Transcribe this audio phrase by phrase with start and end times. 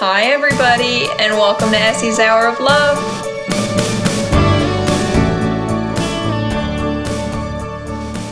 [0.00, 2.96] Hi, everybody, and welcome to Essie's Hour of Love.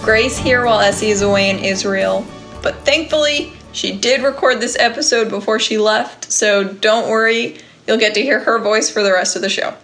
[0.05, 2.25] Grace here while Essie is away in Israel,
[2.63, 7.59] but thankfully, she did record this episode before she left, so don't worry,
[7.89, 9.75] you'll get to hear her voice for the rest of the show.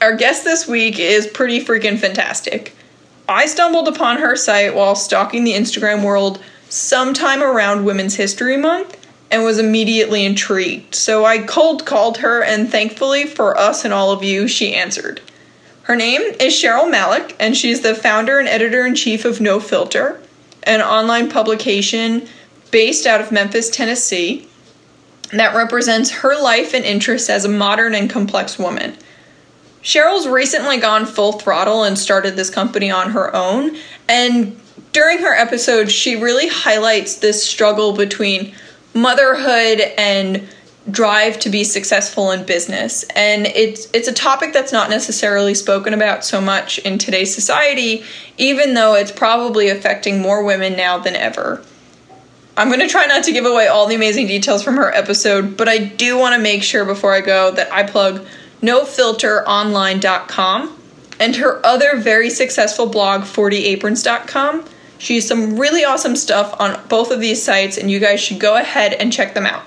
[0.00, 2.74] Our guest this week is pretty freaking fantastic.
[3.28, 9.03] I stumbled upon her site while stalking the Instagram world sometime around Women's History Month
[9.30, 10.94] and was immediately intrigued.
[10.94, 15.20] So I cold called her, and thankfully for us and all of you, she answered.
[15.82, 19.60] Her name is Cheryl Malik, and she's the founder and editor in chief of No
[19.60, 20.20] Filter,
[20.62, 22.26] an online publication
[22.70, 24.48] based out of Memphis, Tennessee,
[25.30, 28.96] that represents her life and interests as a modern and complex woman.
[29.82, 33.76] Cheryl's recently gone full throttle and started this company on her own,
[34.08, 34.58] and
[34.92, 38.54] during her episode, she really highlights this struggle between
[38.94, 40.48] motherhood and
[40.90, 43.04] drive to be successful in business.
[43.14, 48.04] And it's it's a topic that's not necessarily spoken about so much in today's society
[48.36, 51.64] even though it's probably affecting more women now than ever.
[52.56, 55.56] I'm going to try not to give away all the amazing details from her episode
[55.56, 58.26] but I do want to make sure before I go that I plug
[58.62, 60.78] nofilteronline.com
[61.20, 64.66] and her other very successful blog 40aprons.com
[65.04, 68.40] she has some really awesome stuff on both of these sites and you guys should
[68.40, 69.64] go ahead and check them out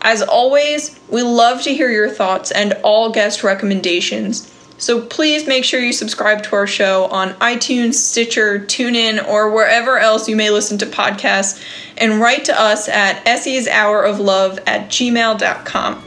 [0.00, 4.52] as always, we love to hear your thoughts and all guest recommendations.
[4.78, 9.98] So please make sure you subscribe to our show on iTunes, Stitcher, TuneIn, or wherever
[9.98, 11.60] else you may listen to podcasts,
[11.96, 16.04] and write to us at Essie's Hour of Love at gmail.com.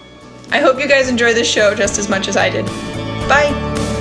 [0.51, 2.65] I hope you guys enjoy this show just as much as I did.
[3.27, 4.00] Bye.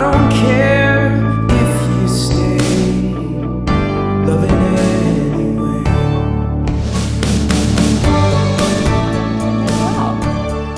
[0.00, 1.12] Don't care
[1.50, 2.58] if you stay.
[4.24, 5.82] Loving anyway.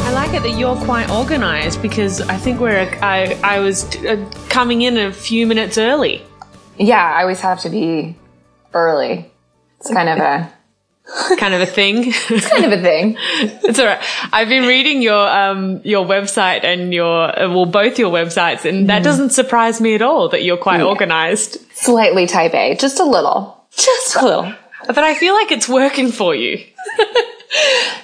[0.01, 4.29] I like it that you're quite organized because I think we're I I was uh,
[4.49, 6.21] coming in a few minutes early.
[6.77, 8.17] Yeah, I always have to be
[8.75, 9.31] early.
[9.79, 10.53] It's kind of a
[11.39, 12.05] kind of a thing.
[12.07, 13.17] it's kind of a thing.
[13.65, 14.03] it's all right.
[14.33, 18.89] I've been reading your um your website and your uh, well both your websites, and
[18.89, 20.87] that doesn't surprise me at all that you're quite Yeah.
[20.87, 21.59] organized.
[21.75, 23.65] Slightly type A, just a little.
[23.77, 24.53] Just a little.
[24.87, 26.65] But I feel like it's working for you.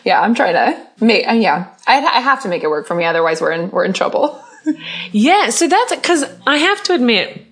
[0.05, 1.27] Yeah, I'm trying to make.
[1.27, 3.05] Uh, yeah, I, I have to make it work for me.
[3.07, 4.39] Otherwise, we're in we're in trouble.
[5.13, 7.43] Yeah, so that's because I have to admit,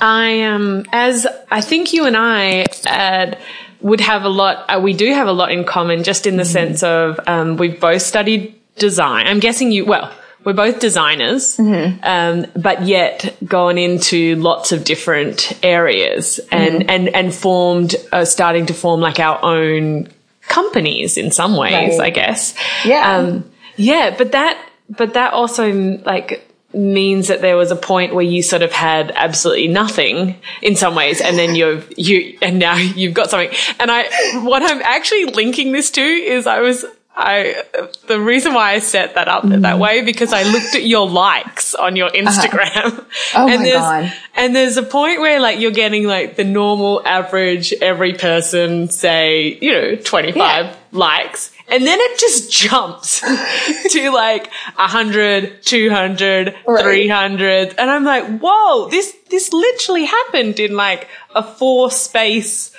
[0.00, 3.36] I um, as I think you and I uh,
[3.80, 4.64] would have a lot.
[4.68, 7.80] Uh, we do have a lot in common, just in the sense of um, we've
[7.80, 9.26] both studied design.
[9.26, 9.84] I'm guessing you.
[9.84, 10.12] Well,
[10.44, 17.34] we're both designers, um, but yet gone into lots of different areas and and and
[17.34, 20.08] formed, uh, starting to form like our own
[20.48, 22.06] companies in some ways, Right.
[22.06, 22.54] I guess.
[22.84, 23.16] Yeah.
[23.18, 24.58] Um, yeah, but that,
[24.88, 25.70] but that also
[26.04, 30.76] like means that there was a point where you sort of had absolutely nothing in
[30.76, 33.56] some ways, and then you've you and now you've got something.
[33.78, 34.04] And I,
[34.44, 36.84] what I'm actually linking this to is I was.
[37.22, 37.64] I
[38.06, 39.62] the reason why I set that up mm.
[39.62, 42.18] that way because I looked at your likes on your uh-huh.
[42.18, 43.04] Instagram.
[43.34, 44.12] Oh and my there's, God.
[44.34, 49.58] And there's a point where like you're getting like the normal average every person say,
[49.60, 50.76] you know, 25 Yeah.
[50.92, 51.52] likes.
[51.70, 53.20] And then it just jumps
[53.90, 56.82] to like 100, 200, Right.
[56.84, 57.74] 300.
[57.78, 62.74] And I'm like, whoa, this, this literally happened in like a four space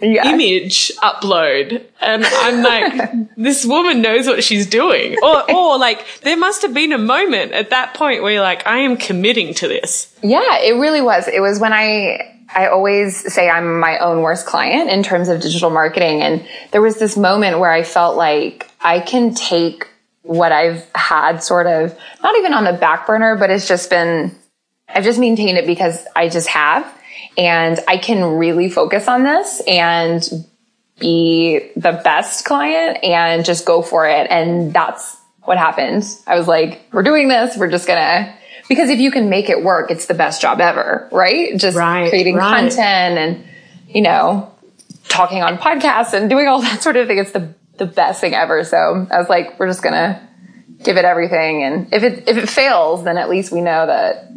[0.00, 0.28] Yeah.
[0.28, 1.82] image upload.
[2.02, 5.16] And I'm like, this woman knows what she's doing.
[5.22, 8.66] Or, or like, there must have been a moment at that point where you're like,
[8.66, 10.14] I am committing to this.
[10.22, 11.26] Yeah, it really was.
[11.28, 15.42] It was when I I always say I'm my own worst client in terms of
[15.42, 16.22] digital marketing.
[16.22, 19.86] And there was this moment where I felt like I can take
[20.22, 24.34] what I've had sort of not even on the back burner but it's just been
[24.88, 26.92] I've just maintained it because I just have.
[27.38, 30.26] And I can really focus on this and
[30.98, 34.26] be the best client and just go for it.
[34.30, 36.04] And that's what happened.
[36.26, 38.34] I was like, we're doing this, we're just gonna
[38.68, 41.56] because if you can make it work, it's the best job ever, right?
[41.56, 42.70] Just Right, creating right.
[42.70, 43.44] content and,
[43.88, 44.52] you know,
[45.08, 47.18] talking on podcasts and doing all that sort of thing.
[47.18, 48.64] It's the, the best thing ever.
[48.64, 50.26] So I was like, we're just gonna
[50.82, 51.62] give it everything.
[51.62, 54.28] And if it, if it fails, then at least we know that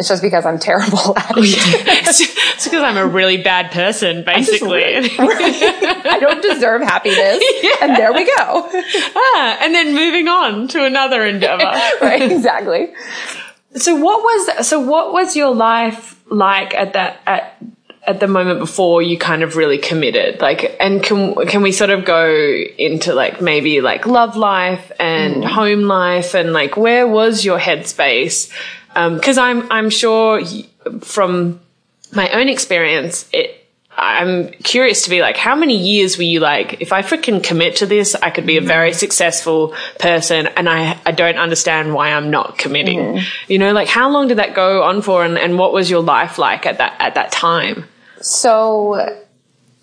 [0.00, 2.16] it's just because I'm terrible at it.
[2.16, 4.82] it's because I'm a really bad person, basically.
[4.96, 7.44] I don't deserve happiness.
[7.82, 8.34] And there we go.
[8.38, 11.64] ah, and then moving on to another endeavor.
[12.00, 12.32] right.
[12.32, 12.94] Exactly.
[13.76, 17.62] So what was so what was your life like at that at
[18.06, 21.90] at the moment before you kind of really committed like and can can we sort
[21.90, 22.26] of go
[22.78, 25.46] into like maybe like love life and mm.
[25.46, 28.50] home life and like where was your headspace
[28.94, 30.40] because um, i'm i'm sure
[31.00, 31.60] from
[32.12, 33.60] my own experience it
[34.00, 37.76] I'm curious to be like, how many years were you like, if I freaking commit
[37.76, 42.12] to this, I could be a very successful person and I, I don't understand why
[42.12, 42.98] I'm not committing.
[42.98, 43.24] Mm.
[43.48, 46.02] You know, like how long did that go on for and, and what was your
[46.02, 47.84] life like at that, at that time?
[48.22, 49.18] So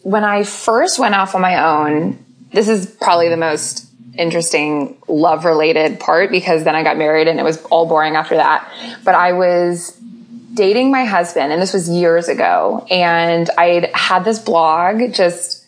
[0.02, 2.18] when I first went off on my own,
[2.52, 3.87] this is probably the most
[4.18, 8.36] interesting love related part because then I got married and it was all boring after
[8.36, 8.72] that.
[9.04, 9.98] But I was
[10.54, 15.66] dating my husband, and this was years ago, and I had this blog just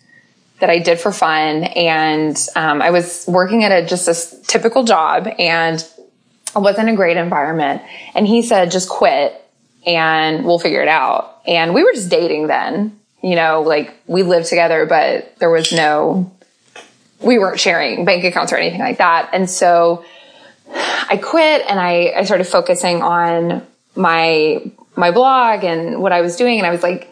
[0.60, 4.84] that I did for fun, and um, I was working at a just a typical
[4.84, 7.82] job, and it wasn't a great environment.
[8.16, 9.40] And he said, "Just quit,
[9.86, 14.24] and we'll figure it out." And we were just dating then, you know, like we
[14.24, 16.32] lived together, but there was no,
[17.22, 20.06] we weren't sharing bank accounts or anything like that, and so.
[20.72, 26.36] I quit and I, I started focusing on my my blog and what I was
[26.36, 26.60] doing.
[26.60, 27.08] And I was like,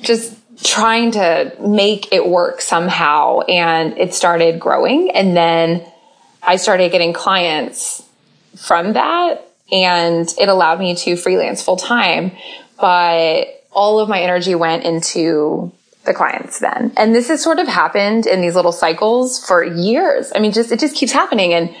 [0.00, 3.40] just trying to make it work somehow.
[3.40, 5.10] And it started growing.
[5.10, 5.84] And then
[6.42, 8.02] I started getting clients
[8.56, 9.46] from that.
[9.72, 12.32] And it allowed me to freelance full time.
[12.78, 15.72] But all of my energy went into
[16.04, 16.92] the clients then.
[16.96, 20.32] And this has sort of happened in these little cycles for years.
[20.34, 21.52] I mean, just, it just keeps happening.
[21.52, 21.74] And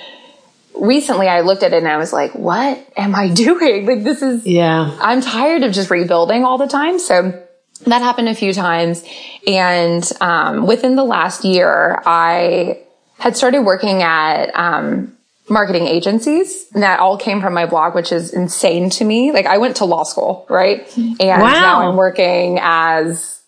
[0.74, 3.86] recently I looked at it and I was like, what am I doing?
[3.86, 6.98] Like this is, yeah, I'm tired of just rebuilding all the time.
[6.98, 7.46] So
[7.86, 9.02] that happened a few times.
[9.46, 12.82] And, um, within the last year, I
[13.18, 15.16] had started working at, um,
[15.48, 19.32] marketing agencies and that all came from my blog, which is insane to me.
[19.32, 20.86] Like I went to law school, right?
[20.96, 21.52] And wow.
[21.52, 23.39] now I'm working as,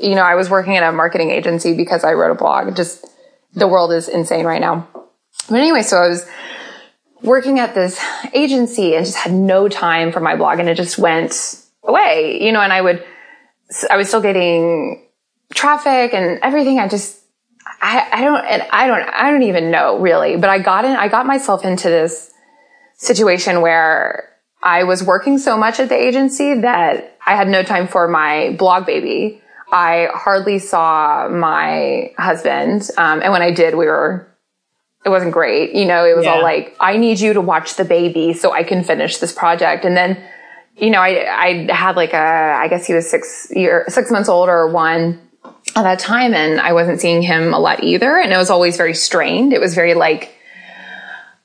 [0.00, 2.76] you know, I was working at a marketing agency because I wrote a blog.
[2.76, 3.06] Just
[3.54, 4.88] the world is insane right now.
[5.48, 6.26] But anyway, so I was
[7.22, 8.02] working at this
[8.32, 12.52] agency and just had no time for my blog and it just went away, you
[12.52, 13.04] know, and I would,
[13.90, 15.04] I was still getting
[15.52, 16.78] traffic and everything.
[16.78, 17.20] I just,
[17.80, 20.92] I, I don't, and I don't, I don't even know really, but I got in,
[20.92, 22.32] I got myself into this
[22.94, 24.28] situation where
[24.62, 28.54] I was working so much at the agency that I had no time for my
[28.58, 29.42] blog baby.
[29.70, 32.88] I hardly saw my husband.
[32.96, 34.28] Um, and when I did, we were
[35.04, 35.74] it wasn't great.
[35.74, 36.32] You know, it was yeah.
[36.32, 39.84] all like, I need you to watch the baby so I can finish this project.
[39.84, 40.22] And then,
[40.76, 44.28] you know, I, I had like a, I guess he was six year, six months
[44.28, 45.20] old or one
[45.76, 46.34] at that time.
[46.34, 48.18] And I wasn't seeing him a lot either.
[48.18, 49.52] And it was always very strained.
[49.52, 50.34] It was very like,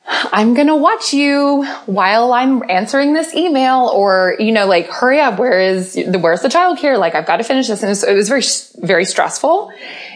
[0.06, 5.22] I'm going to watch you while I'm answering this email or, you know, like, hurry
[5.22, 5.40] up.
[5.40, 7.00] Where is the, where's the childcare?
[7.00, 7.82] Like, I've got to finish this.
[7.82, 9.72] And it was, it was very, very stressful.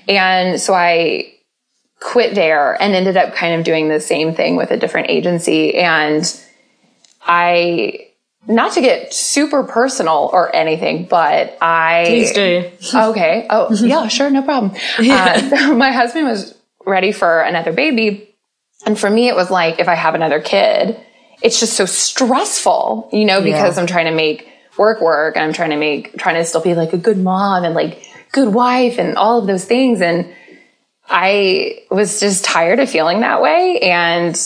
[0.08, 1.38] And so I,
[2.00, 5.76] quit there and ended up kind of doing the same thing with a different agency.
[5.76, 6.24] And
[7.22, 8.08] I,
[8.48, 12.06] not to get super personal or anything, but I.
[12.08, 12.72] Please do.
[12.94, 13.48] Okay.
[13.50, 14.30] Oh, yeah, sure.
[14.30, 14.80] No problem.
[15.00, 15.50] Yeah.
[15.70, 18.27] Uh, my husband was ready for another baby.
[18.86, 21.00] And for me, it was like, if I have another kid,
[21.42, 23.82] it's just so stressful, you know, because yeah.
[23.82, 24.48] I'm trying to make
[24.78, 27.64] work work and I'm trying to make, trying to still be like a good mom
[27.64, 30.02] and like good wife and all of those things.
[30.02, 30.34] And
[31.10, 33.80] I was just tired of feeling that way.
[33.80, 34.40] And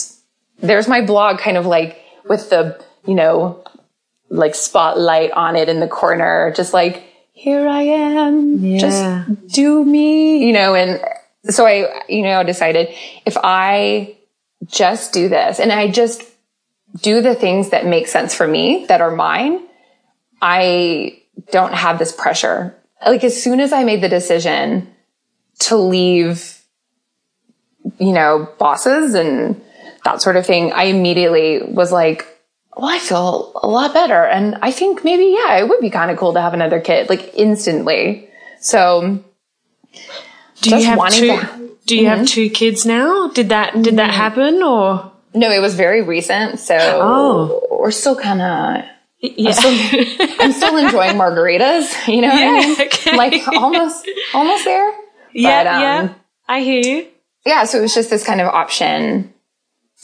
[0.58, 3.64] there's my blog kind of like with the, you know,
[4.28, 8.78] like spotlight on it in the corner, just like, here I am, yeah.
[8.78, 11.02] just do me, you know, and
[11.52, 12.88] so I, you know, decided
[13.26, 14.16] if I
[14.64, 16.22] just do this and I just
[17.00, 19.66] do the things that make sense for me, that are mine,
[20.40, 22.76] I don't have this pressure.
[23.04, 24.92] Like as soon as I made the decision
[25.60, 26.60] to leave,
[27.98, 29.60] you know, bosses and
[30.04, 32.26] that sort of thing, I immediately was like,
[32.76, 34.24] well, I feel a lot better.
[34.24, 37.08] And I think maybe, yeah, it would be kind of cool to have another kid,
[37.08, 38.28] like instantly.
[38.60, 39.22] So,
[40.60, 42.18] do you have two, to, do you mm-hmm.
[42.18, 43.28] have two kids now?
[43.28, 44.16] Did that, did that mm-hmm.
[44.16, 45.12] happen or?
[45.34, 46.58] No, it was very recent.
[46.60, 47.78] So oh.
[47.80, 48.84] we're still kind of,
[49.20, 49.48] yeah.
[49.48, 52.80] I'm still, I'm still, enjoing margaritas, you know yeah, I mean?
[52.86, 53.16] okay.
[53.16, 54.92] Like almost, almost there.
[55.32, 56.14] Yeah, um, yeah.
[56.48, 57.08] I hear you.
[57.44, 59.32] Yeah, so it was just this kind of option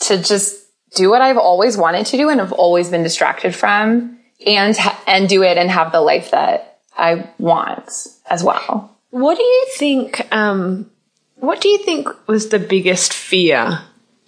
[0.01, 4.19] to just do what I've always wanted to do and have always been distracted from
[4.45, 7.89] and and do it and have the life that I want
[8.29, 8.97] as well.
[9.11, 10.89] What do you think um
[11.39, 13.81] what do you think was the biggest fear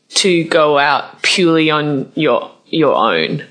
[0.09, 3.45] to go out purely on your your own?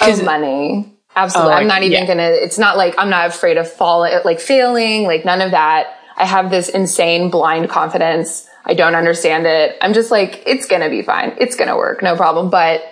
[0.00, 0.90] Oh, money.
[1.16, 1.52] Absolutely.
[1.52, 2.06] Oh, I'm not even yeah.
[2.06, 5.98] gonna, it's not like I'm not afraid of falling, like failing, like none of that.
[6.16, 8.48] I have this insane blind confidence.
[8.64, 9.76] I don't understand it.
[9.80, 11.34] I'm just like, it's gonna be fine.
[11.38, 12.02] It's gonna work.
[12.02, 12.50] No problem.
[12.50, 12.82] But,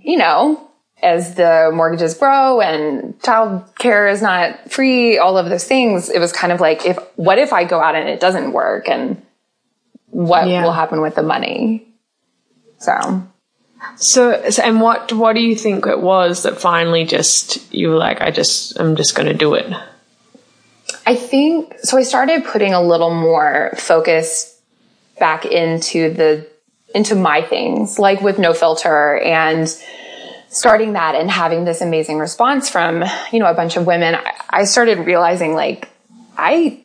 [0.00, 0.68] you know,
[1.02, 6.18] as the mortgages grow and child care is not free, all of those things, it
[6.20, 9.20] was kind of like, if, what if I go out and it doesn't work and
[10.10, 10.62] what Yeah.
[10.62, 11.86] will happen with the money?
[12.78, 13.22] So.
[13.96, 17.96] So, so, and what what do you think it was that finally just you were
[17.96, 19.72] like, I just I'm just going to do it?
[21.04, 21.98] I think so.
[21.98, 24.56] I started putting a little more focus
[25.18, 26.46] back into the
[26.94, 29.66] into my things, like with no filter and
[30.52, 34.16] starting that and having this amazing response from you know a bunch of women.
[34.48, 35.88] I, started realizing like
[36.36, 36.84] I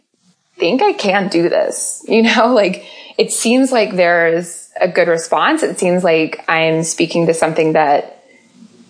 [0.56, 2.04] think I can do this.
[2.08, 2.86] You know, like
[3.18, 5.62] it seems like there's a good response.
[5.62, 8.24] It seems like I'm speaking to something that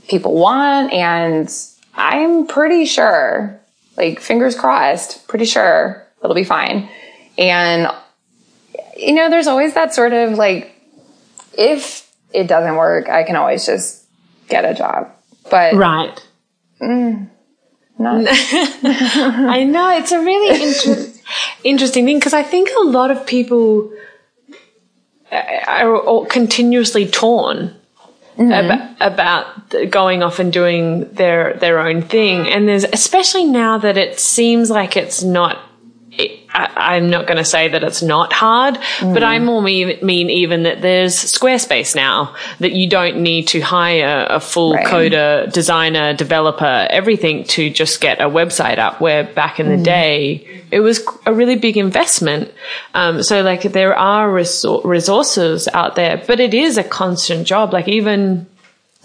[0.07, 1.53] people want and
[1.93, 3.59] I'm pretty sure,
[3.97, 6.89] like fingers crossed, pretty sure it'll be fine.
[7.37, 7.87] And
[8.95, 10.73] you know, there's always that sort of like
[11.57, 14.06] if it doesn't work, I can always just
[14.47, 15.11] get a job.
[15.49, 16.17] But Right.
[16.79, 21.11] not I know it's a really inter-
[21.63, 23.91] interesting thing because I think a lot of people
[25.31, 27.75] uh, are continuously torn
[28.37, 29.45] ab- about
[29.89, 34.69] going off and doing their their own thing, and there's especially now that it seems
[34.69, 35.57] like it's not.
[36.57, 40.29] I, I'm not going to say that it's not hard, but I more mean, mean
[40.29, 44.85] even that there's Squarespace now that you don't need to hire a full Right.
[44.85, 48.99] coder, designer, developer, everything to just get a website up.
[48.99, 52.51] Where back in the day, it was a really big investment.
[52.93, 57.71] Um, so like there are resor- resources out there, but it is a constant job.
[57.73, 58.47] Like even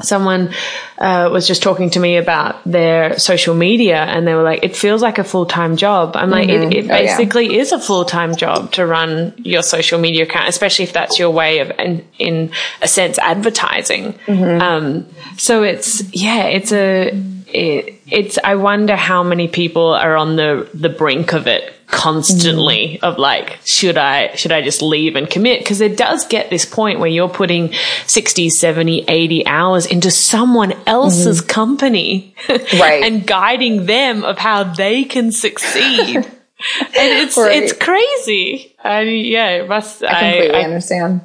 [0.03, 0.53] someone
[0.99, 4.77] uh, was just talking to me about their social media and they were like it
[4.77, 6.17] feels like a full-time job.
[6.17, 6.99] I'm like it, it Oh, yeah.
[7.17, 11.31] basically is a full-time job to run your social media account especially if that's your
[11.31, 14.15] way of in, in a sense advertising.
[14.29, 15.07] Um,
[15.39, 17.11] so it's yeah it's a
[17.55, 22.99] it, it's i wonder how many people are on the the brink of it constantly
[22.99, 23.09] mm.
[23.09, 25.61] of like should i should i just leave and commit?
[25.61, 27.73] Because it does get this point where you're putting
[28.07, 31.49] 60 70 80 hours into someone else's mm.
[31.49, 33.05] company Right.
[33.05, 36.27] and guiding them of how they can succeed
[36.81, 37.63] and it's Right.
[37.63, 41.21] it's crazy and yeah it must I completely I, understand.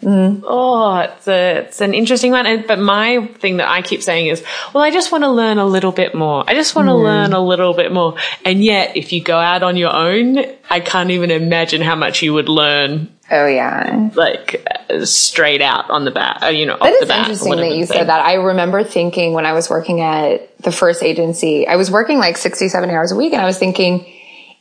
[0.46, 2.46] Oh, it's a, it's an interesting one.
[2.46, 5.58] And, but my thing that I keep saying is, well, I just want to learn
[5.58, 6.44] a little bit more.
[6.48, 8.16] I just want to learn a little bit more.
[8.46, 10.38] And yet, if you go out on your own,
[10.70, 14.10] I can't even imagine how much you would learn, Oh yeah.
[14.16, 17.20] like uh, straight out on the bat, uh, you know, That the bat.
[17.22, 18.24] interesting that you said that.
[18.26, 22.38] I remember thinking when I was working at the first agency, I was working like
[22.38, 23.34] 60, 70 hours a week.
[23.34, 24.06] And I was thinking,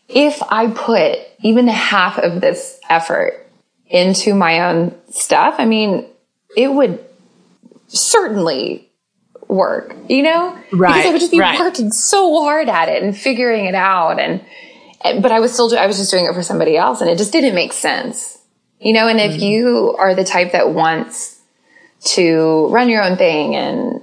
[0.09, 3.47] if I put even half of this effort
[3.87, 6.07] into my own stuff, I mean,
[6.57, 7.05] it would
[7.89, 8.89] certainly
[9.49, 10.57] work, you know?
[10.73, 11.59] Right, Because I would just be right.
[11.59, 14.19] working so hard at it and figuring it out.
[14.19, 14.45] And,
[15.03, 17.11] and- but I was still, do- I was just doing it for somebody else and
[17.11, 18.39] it just didn't make sense,
[18.81, 19.09] you know?
[19.09, 19.43] And if mm-hmm.
[19.43, 21.41] you are the type that wants
[22.01, 24.03] to run your own thing and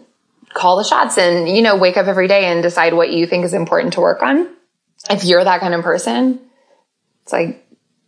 [0.53, 3.43] call the shots and, you know, wake up every day and decide what you think
[3.45, 4.47] is important to work on.
[5.09, 6.39] If you're that kind of person,
[7.23, 7.65] it's like,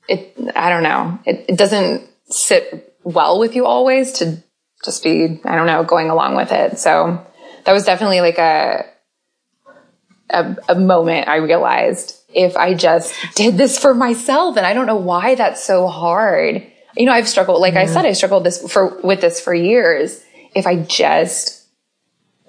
[0.07, 1.19] it, I don't know.
[1.25, 4.41] It, it doesn't sit well with you always to
[4.83, 6.79] just be, I don't know, going along with it.
[6.79, 7.25] So
[7.65, 8.85] that was definitely like a,
[10.29, 14.85] a, a moment I realized if I just did this for myself and I don't
[14.85, 16.65] know why that's so hard.
[16.95, 20.23] You know, I've struggled, like I said, I struggled this for, with this for years.
[20.53, 21.64] If I just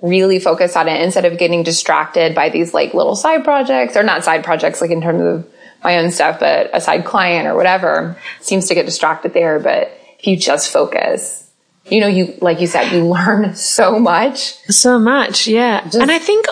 [0.02, 4.02] really focus on it instead of getting distracted by these like little side projects or
[4.02, 7.54] not side projects, like in terms of my own stuff, but a side client or
[7.54, 9.58] whatever seems to get distracted there.
[9.58, 11.50] But if you just focus,
[11.86, 14.54] you know, you, like you said, you learn so much.
[14.68, 15.88] So much, yeah.
[15.94, 16.46] and I think,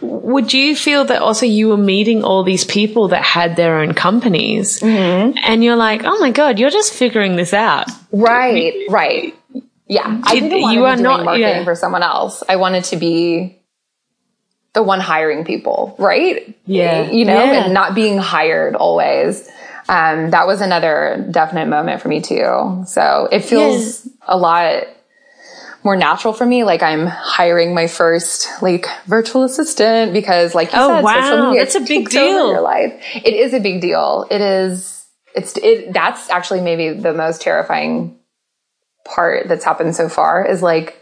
[0.00, 3.94] would you feel that also you were meeting all these people that had their own
[3.94, 5.38] companies mm-hmm.
[5.44, 7.88] and you're like, oh my God, you're just figuring this out?
[8.12, 9.34] Right, right.
[9.86, 10.20] Yeah.
[10.24, 11.64] I didn't want you to are be doing not- marketing yeah.
[11.64, 12.42] for someone else.
[12.48, 13.60] I wanted to be
[14.72, 16.56] the one hiring people, right?
[16.66, 17.10] Yeah.
[17.10, 17.64] You know, Yeah.
[17.64, 19.48] and not being hired always.
[19.88, 22.82] Um, that was another definite moment for me too.
[22.86, 24.84] So it feels a lot
[25.84, 26.64] more natural for me.
[26.64, 31.20] Like I'm hiring my first like virtual assistant because like you Oh, said, wow.
[31.20, 32.52] social media That's a big takes over deal.
[32.52, 32.94] Your life.
[33.16, 34.26] It is a big deal.
[34.30, 35.04] It is,
[35.36, 38.18] it's, it, that's actually maybe the most terrifying
[39.04, 41.00] part that's happened so far is like,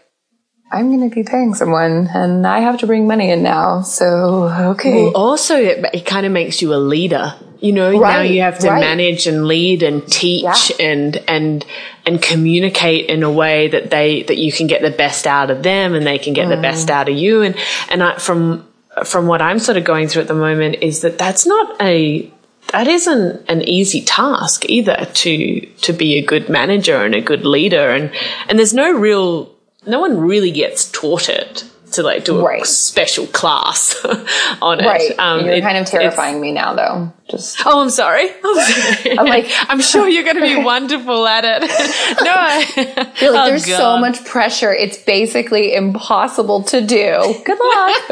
[0.71, 3.82] I'm going to be paying someone and I have to bring money in now.
[3.82, 5.04] So, okay.
[5.04, 7.35] Well, also, it, it kind of makes you a leader.
[7.61, 8.80] You know, now you have to right.
[8.80, 10.87] manage and lead and teach Yeah.
[10.87, 11.64] and and
[12.04, 15.62] and communicate in a way that they that you can get the best out of
[15.62, 16.90] them and they can get the best Mm.
[16.90, 17.42] out of you.
[17.42, 17.54] And
[17.88, 18.66] and I, from
[19.04, 22.32] from what I'm sort of going through at the moment is that that's not a
[22.69, 27.45] that isn't an easy task either to to be a good manager and a good
[27.45, 28.11] leader and
[28.49, 29.50] and there's no real
[29.87, 32.64] no one really gets taught it to like do a Right.
[32.66, 34.02] special class
[34.62, 34.87] on it.
[34.87, 35.19] Right.
[35.19, 37.12] Um, You're it- kind of terrifying me now, though.
[37.28, 38.31] Just Oh, I'm sorry.
[38.45, 39.19] I'm, sorry.
[39.19, 41.61] I'm like- I'm sure you're going to be wonderful at it.
[42.25, 42.64] no, I
[43.14, 44.73] feel like Oh, there's so much pressure.
[44.73, 47.35] It's basically impossible to do.
[47.45, 48.02] Good luck.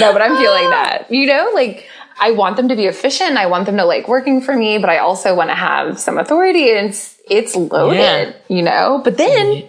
[0.00, 1.06] no, but I'm feeling that.
[1.10, 3.36] You know, like I want them to be efficient.
[3.36, 6.18] I want them to like working for me, but I also want to have some
[6.18, 6.70] authority.
[6.70, 7.98] And it's it's loaded.
[7.98, 8.32] Yeah.
[8.48, 9.68] You know, but then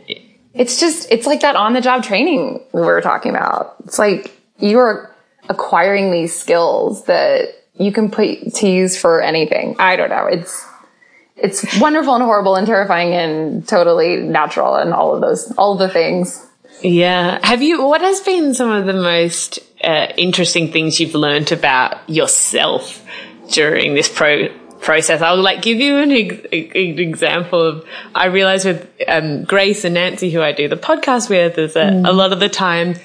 [0.54, 3.76] it's just it's like that on the job training we were talking about.
[3.86, 5.14] It's like you're
[5.50, 9.76] acquiring these skills that you can put to use for anything.
[9.80, 10.26] I don't know.
[10.26, 10.66] It's
[11.36, 15.80] it's wonderful and horrible and terrifying and totally natural and all of those all of
[15.80, 16.45] the things.
[16.82, 17.40] Yeah.
[17.46, 22.08] Have you, what has been some of the most uh, interesting things you've learned about
[22.10, 23.04] yourself
[23.52, 24.50] during this pro-
[24.82, 25.22] process?
[25.22, 29.96] I'll like give you an, ex- an example of, I realize with um, Grace and
[29.96, 32.96] Nancy, who I do the podcast with, is that a lot of the time,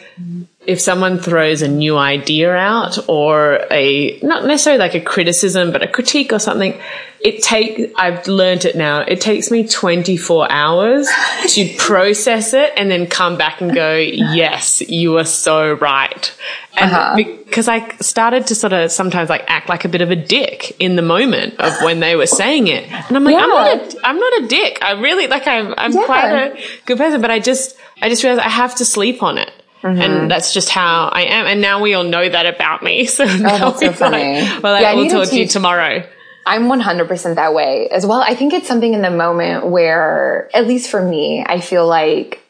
[0.67, 5.83] if someone throws a new idea out or a not necessarily like a criticism but
[5.83, 6.79] a critique or something
[7.23, 11.09] it take I've learned it now it takes me 24 hours
[11.49, 16.33] to process it and then come back and go yes you are so right
[16.77, 20.17] and because I started to sort of sometimes like act like a bit of a
[20.17, 23.67] dick in the moment of when they were saying it and I'm like I'm not
[23.95, 26.05] a, I'm not a dick I really like I'm I'm Yeah.
[26.07, 29.39] quite a good person but I just I just realized I have to sleep on
[29.39, 29.51] it
[29.83, 29.99] Mm-hmm.
[30.03, 31.47] and that's just how I am.
[31.47, 33.07] And now we all know that about me.
[33.17, 34.43] So Oh, that's so funny.
[34.43, 36.07] like, well, Yeah, I will talk to you tomorrow.
[36.47, 38.21] I'm 100% that way as well.
[38.21, 42.43] I think it's something in the moment where, at least for me, I feel like,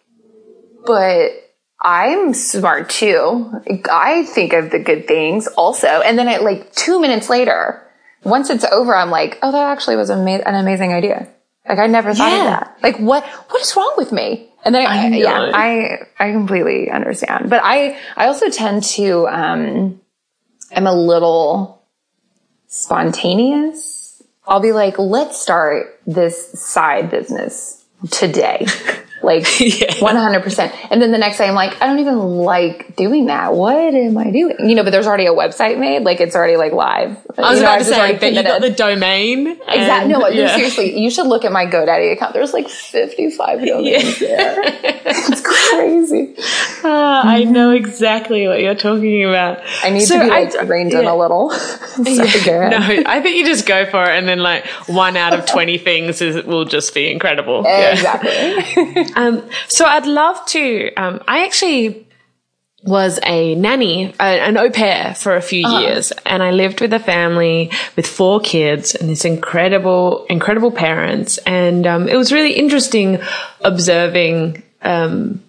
[0.87, 1.33] but
[1.83, 3.51] I'm smart too.
[3.91, 5.87] I think of the good things also.
[5.89, 7.83] And then at like two minutes later,
[8.23, 11.29] once it's over, I'm like, oh, that actually was ama- an amazing idea.
[11.69, 12.39] Like I never thought Yeah.
[12.39, 12.79] of that.
[12.83, 14.49] Like what, what is wrong with me?
[14.65, 17.49] And then I, I yeah, I, I completely understand.
[17.49, 20.01] But I, I also tend to, um,
[20.75, 21.80] I'm a little
[22.71, 24.23] spontaneous.
[24.47, 28.67] I'll be like, let's start this side business today.
[29.23, 29.93] Like Yeah.
[29.95, 30.77] 100%.
[30.91, 33.53] And then the next day I'm like, I don't even like doing that.
[33.55, 34.57] What am I doing?
[34.69, 36.03] You know, but there's already a website made.
[36.03, 37.17] Like it's already like live.
[37.39, 39.47] I was You know, about to say, but you got the domain.
[39.49, 40.13] Exactly.
[40.13, 40.55] No, yeah.
[40.57, 42.33] seriously, you should look at my GoDaddy account.
[42.33, 44.57] There's like 55 domains there.
[45.13, 46.35] It's crazy.
[46.85, 49.59] Ah, I know exactly what you're talking about.
[49.59, 49.87] Mm-hmm.
[49.87, 51.51] I need So to be like I- reined in a little.
[51.51, 52.03] So.
[52.05, 55.79] No, I think you just go for it, and then like one out of twenty
[55.79, 57.63] things is will just be incredible.
[57.65, 57.93] Yeah.
[57.93, 59.05] Exactly.
[59.17, 60.93] Um, so I'd love to.
[60.95, 62.07] Um, I actually
[62.83, 66.93] was a nanny, a, an au pair for a few years, and I lived with
[66.93, 72.53] a family with four kids and this incredible, incredible parents, and um, it was really
[72.53, 73.19] interesting
[73.61, 75.43] observing um,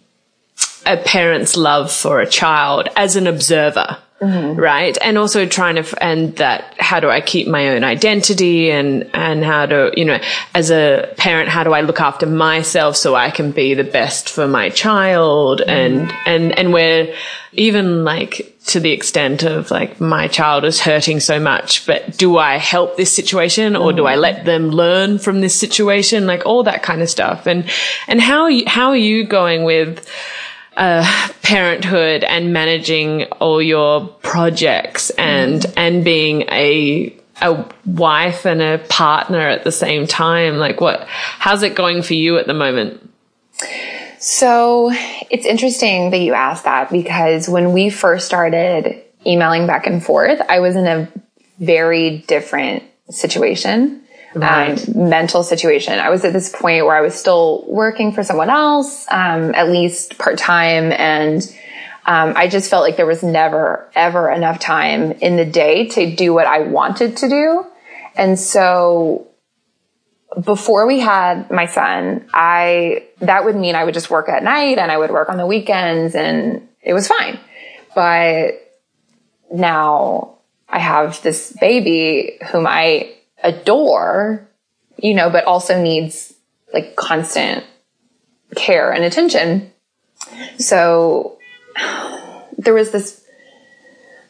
[0.85, 3.97] a parent's love for a child as an observer.
[4.21, 4.59] Mm-hmm.
[4.59, 4.95] Right.
[5.01, 9.43] And also trying to, and that, how do I keep my own identity and, and
[9.43, 10.19] how to, you know,
[10.53, 14.29] as a parent, how do I look after myself so I can be the best
[14.29, 15.61] for my child?
[15.61, 15.69] Mm-hmm.
[15.71, 17.15] And, and, and where
[17.53, 22.37] even like to the extent of like my child is hurting so much, but do
[22.37, 24.21] I help this situation or do I mm-hmm.
[24.21, 26.27] let them learn from this situation?
[26.27, 27.47] Like all that kind of stuff.
[27.47, 27.67] And,
[28.07, 30.07] and how, you- how are you going with,
[30.81, 38.79] uh, parenthood and managing all your projects and and being a a wife and a
[38.89, 43.07] partner at the same time like what how's it going for you at the moment?
[44.19, 44.91] So
[45.29, 50.41] it's interesting that you asked that because when we first started emailing back and forth,
[50.49, 51.07] I was in a
[51.59, 54.87] very different situation, Right.
[54.87, 55.99] um, mental situation.
[55.99, 59.69] I was at this point where I was still working for someone else, um, at
[59.69, 60.91] least part time.
[60.93, 61.43] And
[62.05, 66.15] um, I just felt like there was never, ever enough time in the day to
[66.15, 67.65] do what I wanted to do.
[68.15, 69.27] And so
[70.43, 74.77] before we had my son, I, that would mean I would just work at night
[74.77, 77.37] and I would work on the weekends and it was fine.
[77.93, 78.53] But
[79.51, 80.37] now
[80.69, 84.47] I have this baby whom I adore,
[84.97, 86.33] you know, but also needs
[86.73, 87.65] like constant
[88.55, 89.71] care and attention.
[90.57, 91.39] So
[92.57, 93.25] there was this,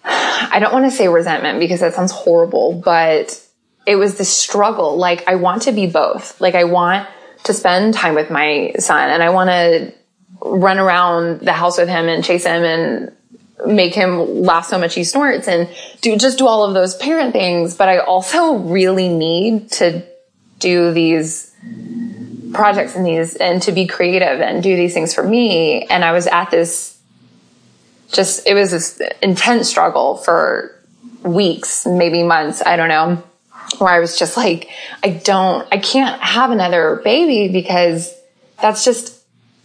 [0.04, 3.40] I don't want to say resentment because that sounds horrible, but
[3.86, 4.98] it was this struggle.
[4.98, 6.40] Like, I want to be both.
[6.40, 7.08] Like, I want
[7.44, 9.94] to spend time with my son and I want to
[10.44, 13.16] run around the house with him and chase him and
[13.66, 15.70] make him laugh so much he snorts and
[16.02, 17.76] do just do all of those parent things.
[17.76, 20.04] But I also really need to
[20.60, 21.54] do these
[22.54, 25.84] projects and these and to be creative and do these things for me.
[25.84, 27.00] And I was at this
[28.12, 30.76] just it was this intense struggle for
[31.24, 33.24] weeks, maybe months, I don't know,
[33.78, 34.70] where I was just like,
[35.04, 38.14] I don't I can't have another baby because
[38.62, 39.21] that's just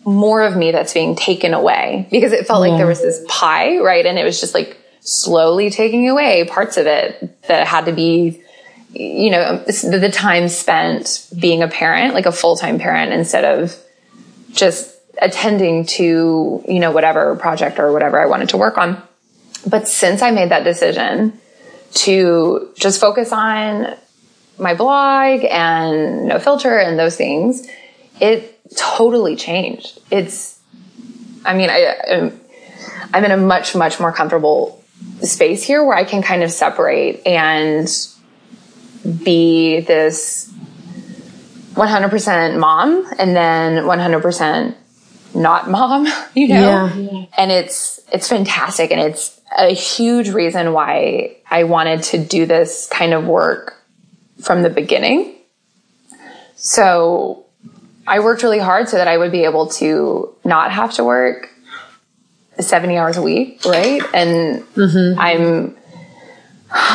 [0.07, 2.71] more of me that's being taken away because it felt yeah.
[2.71, 4.07] like there was this pie, right?
[4.07, 8.43] And it was just like slowly taking away parts of it that had to be
[8.99, 13.77] you know, the time spent being a parent, like a full-time parent instead of
[14.53, 14.91] just
[15.21, 19.03] attending to, you know, whatever project or whatever I wanted to work on.
[19.67, 21.39] But since I made that decision
[21.95, 23.97] to just focus on
[24.59, 27.69] my blog and no filter and those things,
[28.19, 30.01] it totally changed.
[30.11, 30.59] It's,
[31.45, 32.33] I mean, I,
[33.13, 34.83] I'm in a much, much more comfortable
[35.23, 37.89] space here where I can kind of separate and
[39.23, 40.53] be this
[41.75, 44.75] 100% mom and then 100%
[45.35, 46.91] not mom, you know?
[46.95, 47.27] Yeah.
[47.37, 48.91] And it's, it's fantastic.
[48.91, 53.75] And it's a huge reason why I wanted to do this kind of work
[54.41, 55.35] from the beginning.
[56.57, 57.46] So
[58.07, 61.51] I worked really hard so that I would be able to not have to work
[62.59, 64.03] 70 hours a week, right?
[64.15, 65.19] And mm-hmm.
[65.19, 65.77] I'm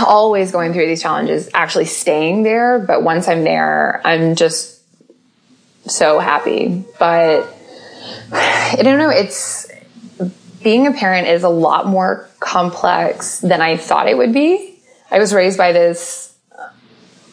[0.06, 2.80] always going through these challenges, actually staying there.
[2.80, 4.82] But once I'm there, I'm just
[5.88, 6.84] so happy.
[7.00, 7.48] But
[8.32, 9.10] I don't know.
[9.10, 9.70] It's
[10.64, 14.80] being a parent is a lot more complex than I thought it would be.
[15.10, 16.34] I was raised by this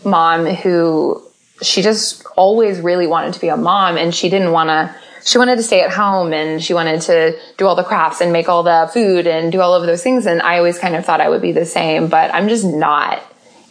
[0.04, 1.22] mom who
[1.62, 4.94] she just always really wanted to be a mom and she didn't want to
[5.24, 8.32] she wanted to stay at home and she wanted to do all the crafts and
[8.32, 10.24] make all the food and do all of those things.
[10.24, 13.22] And I always kind of thought I would be the same, but I'm just not.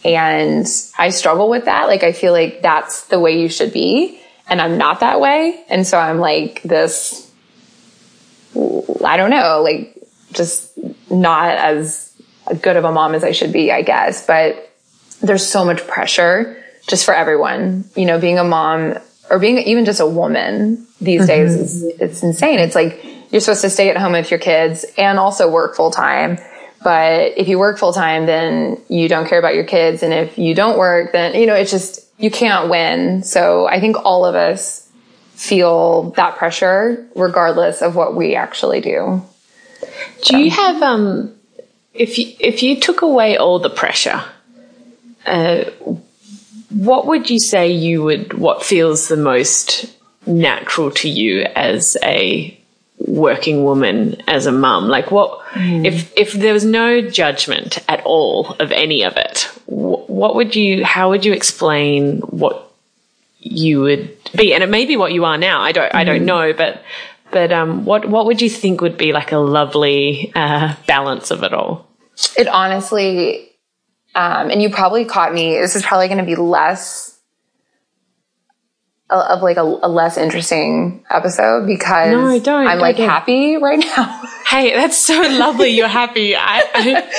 [0.04, 0.66] And
[0.98, 1.88] I struggle with that.
[1.88, 4.20] Like, I feel like that's the way you should be.
[4.46, 5.64] And I'm not that way.
[5.68, 7.28] And so I'm like this,
[9.04, 9.96] I don't know, like
[10.32, 10.78] just
[11.10, 12.14] not as
[12.62, 14.24] good of a mom as I should be, I guess.
[14.26, 14.70] But
[15.20, 16.57] there's so much pressure
[16.88, 17.84] just for everyone.
[17.94, 18.98] You know, being a mom
[19.30, 21.26] or being even just a woman these mm-hmm.
[21.26, 22.58] days is it's insane.
[22.58, 25.90] It's like you're supposed to stay at home with your kids and also work full
[25.90, 26.38] time.
[26.82, 30.02] But if you work full time, then you don't care about your kids.
[30.02, 33.22] And if you don't work, then, you know, it's just, you can't win.
[33.24, 34.88] So I think all of us
[35.32, 39.22] feel that pressure regardless of what we actually do.
[40.24, 41.34] Do you have, um,
[41.94, 44.22] if you, if you took away all the pressure,
[45.26, 45.64] uh,
[46.70, 49.94] what would you say you would, what feels the most
[50.26, 52.54] natural to you as a
[52.98, 54.88] working woman, as a mum?
[54.88, 55.86] Like what, mm.
[55.86, 60.84] if, if there was no judgment at all of any of it, what would you,
[60.84, 62.70] how would you explain what
[63.38, 64.52] you would be?
[64.52, 65.62] And it may be what you are now.
[65.62, 65.94] I don't, mm.
[65.94, 66.26] I don't mm.
[66.26, 66.82] know, but,
[67.30, 71.42] but, um, what, what would you think would be like a lovely, uh, balance of
[71.44, 71.86] it all?
[72.36, 73.47] It honestly
[74.18, 75.52] um, and you probably caught me.
[75.52, 77.16] This is probably going to be less
[79.08, 82.66] of like a, a, less interesting episode because no, I don't.
[82.66, 83.08] I'm like don't.
[83.08, 84.22] happy right now.
[84.46, 85.68] hey, that's so lovely.
[85.68, 86.34] You're happy.
[86.34, 87.12] I, I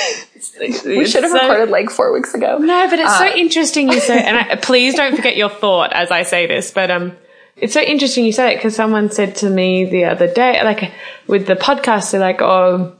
[0.84, 2.58] we should have so, recorded like four weeks ago.
[2.58, 4.22] No, but it's uh, so interesting you say.
[4.22, 6.70] And I, please don't forget your thought as I say this.
[6.70, 7.16] But um,
[7.56, 10.92] it's so interesting you say it because someone said to me the other day, like
[11.26, 12.94] with the podcast, they're like, "Oh,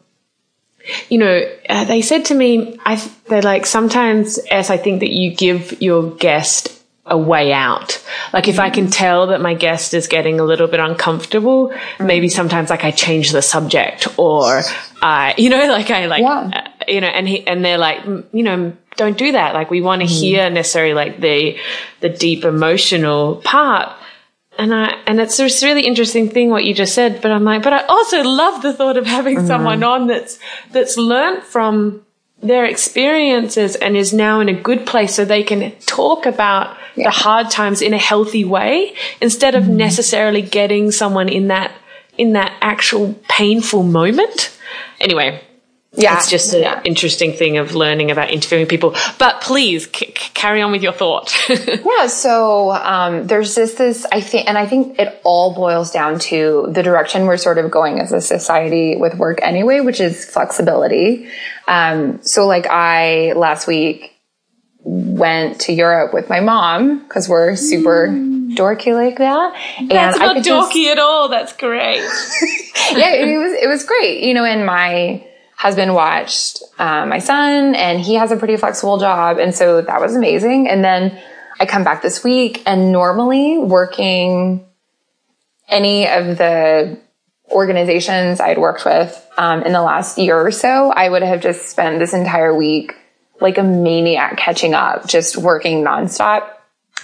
[1.09, 2.97] you know, uh, they said to me, I,
[3.29, 8.03] they're like, sometimes, as I think that you give your guest a way out.
[8.33, 12.29] Like if I can tell that my guest is getting a little bit uncomfortable, maybe
[12.29, 14.63] sometimes like I change the subject or
[15.03, 16.51] I, you know, like I like, yeah.
[16.53, 19.55] uh, you know, and he, and they're like, you know, don't do that.
[19.55, 20.11] Like we want to mm.
[20.11, 21.59] hear necessarily like the,
[22.01, 23.93] the deep emotional part
[24.59, 27.63] and I and it's this really interesting thing what you just said, but I'm like,
[27.63, 29.47] but I also love the thought of having mm-hmm.
[29.47, 30.39] someone on that's
[30.71, 32.05] that's learned from
[32.43, 37.05] their experiences and is now in a good place so they can talk about yeah.
[37.05, 39.77] the hard times in a healthy way instead of mm-hmm.
[39.77, 41.73] necessarily getting someone in that
[42.19, 44.57] in that actual painful moment.
[45.01, 45.43] Anyway,
[45.93, 46.17] Yeah.
[46.19, 46.81] It's just an yeah.
[46.85, 48.95] interesting thing of learning about interviewing people.
[49.19, 51.35] But please c- c- carry on with your thought.
[51.49, 56.19] Yeah, so um, there's just this, I think, and I think it all boils down
[56.31, 60.25] to the direction we're sort of going as a society with work anyway, which is
[60.25, 61.29] flexibility.
[61.67, 64.15] Um, so, like, I last week
[64.83, 69.55] went to Europe with my mom because we're super dorky like that.
[69.79, 71.29] And That's I not could just- dorky at all.
[71.29, 71.99] That's great.
[72.93, 74.23] yeah, it was it was great.
[74.23, 75.27] You know, and my
[75.61, 80.01] husband watched uh, my son, and he has a pretty flexible job, and so that
[80.01, 80.67] was amazing.
[80.67, 81.21] And then
[81.61, 84.67] I come back this week, and normally working
[85.69, 86.99] any of the
[87.51, 91.69] organizations I'd worked with um, in the last year or so, I would have just
[91.69, 92.95] spent this entire week
[93.39, 96.49] like a maniac catching up, just working nonstop.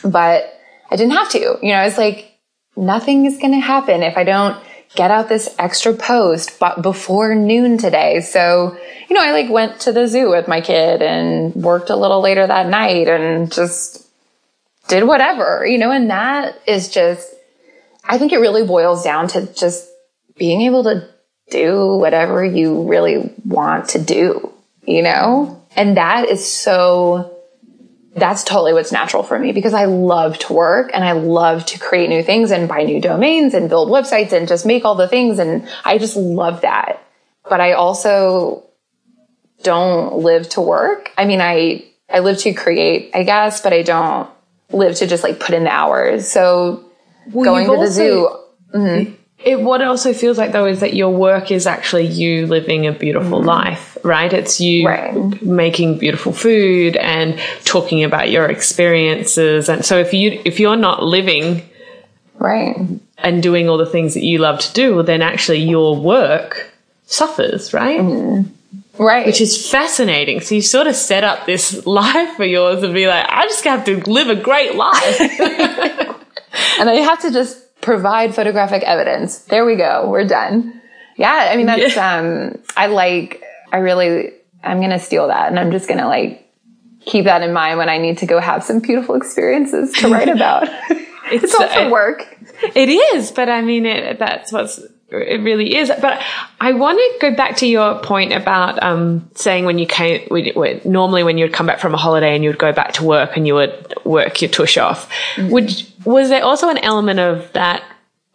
[0.03, 0.59] But
[0.91, 1.59] I didn't have to.
[1.61, 2.33] You know, I was like,
[2.75, 4.57] nothing is going to happen if I don't
[4.97, 8.21] get out this extra post but before noon today.
[8.21, 8.77] So,
[9.09, 12.21] you know, I like went to the zoo with my kid and worked a little
[12.21, 14.07] later that night and just
[14.89, 17.29] did whatever, you know, and that is just,
[18.05, 19.89] I think it really boils down to just
[20.37, 21.09] being able to
[21.51, 24.53] do whatever you really want to do,
[24.85, 25.63] you know?
[25.77, 27.36] And that is so
[28.17, 31.79] that's totally what's natural for me because I love to work and I love to
[31.79, 35.07] create new things and buy new domains and build websites and just make all the
[35.07, 35.39] things.
[35.39, 37.03] And I just love that.
[37.49, 38.65] But I also
[39.63, 41.11] don't live to work.
[41.19, 44.31] I mean, I, I live to create, I guess, but I don't
[44.73, 46.27] live to just like put in the hours.
[46.27, 46.91] So
[47.33, 48.31] going to the zoo.
[48.75, 49.11] Mm-hmm.
[49.11, 52.47] also- It, what it also feels like though is that your work is actually you
[52.47, 53.49] living a beautiful mm-hmm.
[53.49, 54.33] life, right?
[54.33, 55.43] It's you Right.
[55.43, 59.69] making beautiful food and talking about your experiences.
[59.69, 61.63] And so if you if you're not living
[62.39, 62.77] Right.
[63.19, 66.73] and doing all the things that you love to do, well, then actually your work
[67.07, 68.01] suffers, right?
[68.01, 68.53] Mm-hmm.
[68.99, 69.27] Right.
[69.27, 70.41] Which is fascinating.
[70.41, 73.65] So you sort of set up this life for yours and be like, I just
[73.65, 75.21] have to live a great life.
[76.81, 79.39] and I have to just provide photographic evidence.
[79.39, 80.11] There we go.
[80.11, 80.83] We're done.
[81.17, 81.51] Yeah.
[81.53, 85.71] I mean, that's, um, I like, I really, I'm going to steal that and I'm
[85.71, 86.53] just going to like
[87.01, 90.29] keep that in mind when I need to go have some beautiful experiences to write
[90.37, 90.69] about.
[91.31, 92.37] it's all for work.
[92.75, 95.89] It is, but I mean, it, that's what's it really is.
[96.01, 96.21] But
[96.61, 100.49] I want to go back to your point about um, saying when you came, when,
[100.55, 103.37] when, normally when you'd come back from a holiday and you'd go back to work
[103.37, 105.09] and you would work your tush off.
[105.39, 105.71] Would
[106.07, 107.83] was there also an element of that?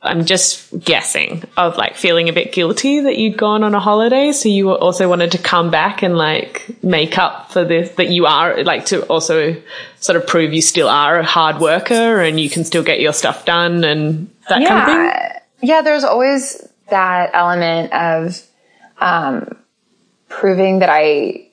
[0.04, 4.32] I'm just guessing of like feeling a bit guilty that you'd gone on a holiday,
[4.32, 8.26] so you also wanted to come back and like make up for this that you
[8.26, 9.56] are like to also
[10.00, 13.14] sort of prove you still are a hard worker and you can still get your
[13.14, 14.96] stuff done and that kind of thing.
[14.96, 15.40] Yeah.
[15.62, 15.82] Yeah.
[15.84, 18.42] There's always that element of,
[18.98, 19.56] um,
[20.30, 21.48] proving that I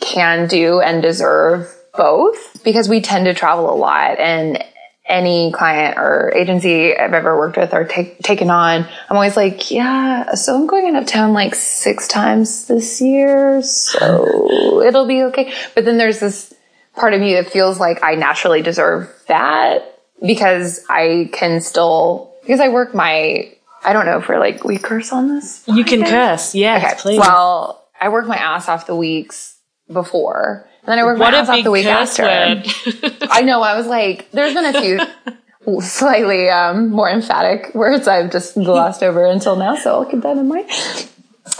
[0.00, 4.64] can do and deserve both because we tend to travel a lot and
[5.08, 9.70] any client or agency I've ever worked with or take, taken on, I'm always like,
[9.70, 13.62] yeah, so I'm going out of town like six times this year.
[13.62, 15.52] So it'll be okay.
[15.74, 16.52] But then there's this
[16.94, 22.60] part of me that feels like I naturally deserve that because I can still, because
[22.60, 23.52] I work my,
[23.84, 25.64] I don't know if we're like, we curse on this.
[25.66, 26.94] You can curse, yes, Okay.
[27.00, 27.18] please.
[27.20, 29.56] Well, I work my ass off the weeks
[29.90, 30.68] before.
[30.88, 32.24] And then I work what my ass off the week after.
[33.30, 33.60] I know.
[33.60, 39.02] I was like, there's been a few slightly um, more emphatic words I've just glossed
[39.02, 40.70] over until now, so I'll keep that in mind.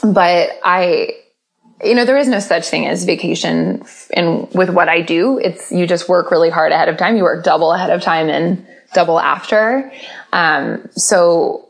[0.03, 1.11] But I,
[1.85, 3.85] you know, there is no such thing as vacation
[4.17, 5.37] in with what I do.
[5.37, 7.19] It's you just work really hard ahead of time.
[7.19, 9.93] You work double ahead of time and double after.
[10.33, 11.69] Um, so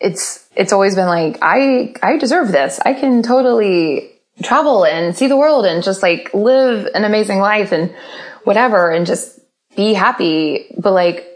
[0.00, 2.80] it's it's always been like I I deserve this.
[2.82, 7.72] I can totally travel and see the world and just like live an amazing life
[7.72, 7.94] and
[8.44, 9.38] whatever and just
[9.76, 10.74] be happy.
[10.78, 11.26] But like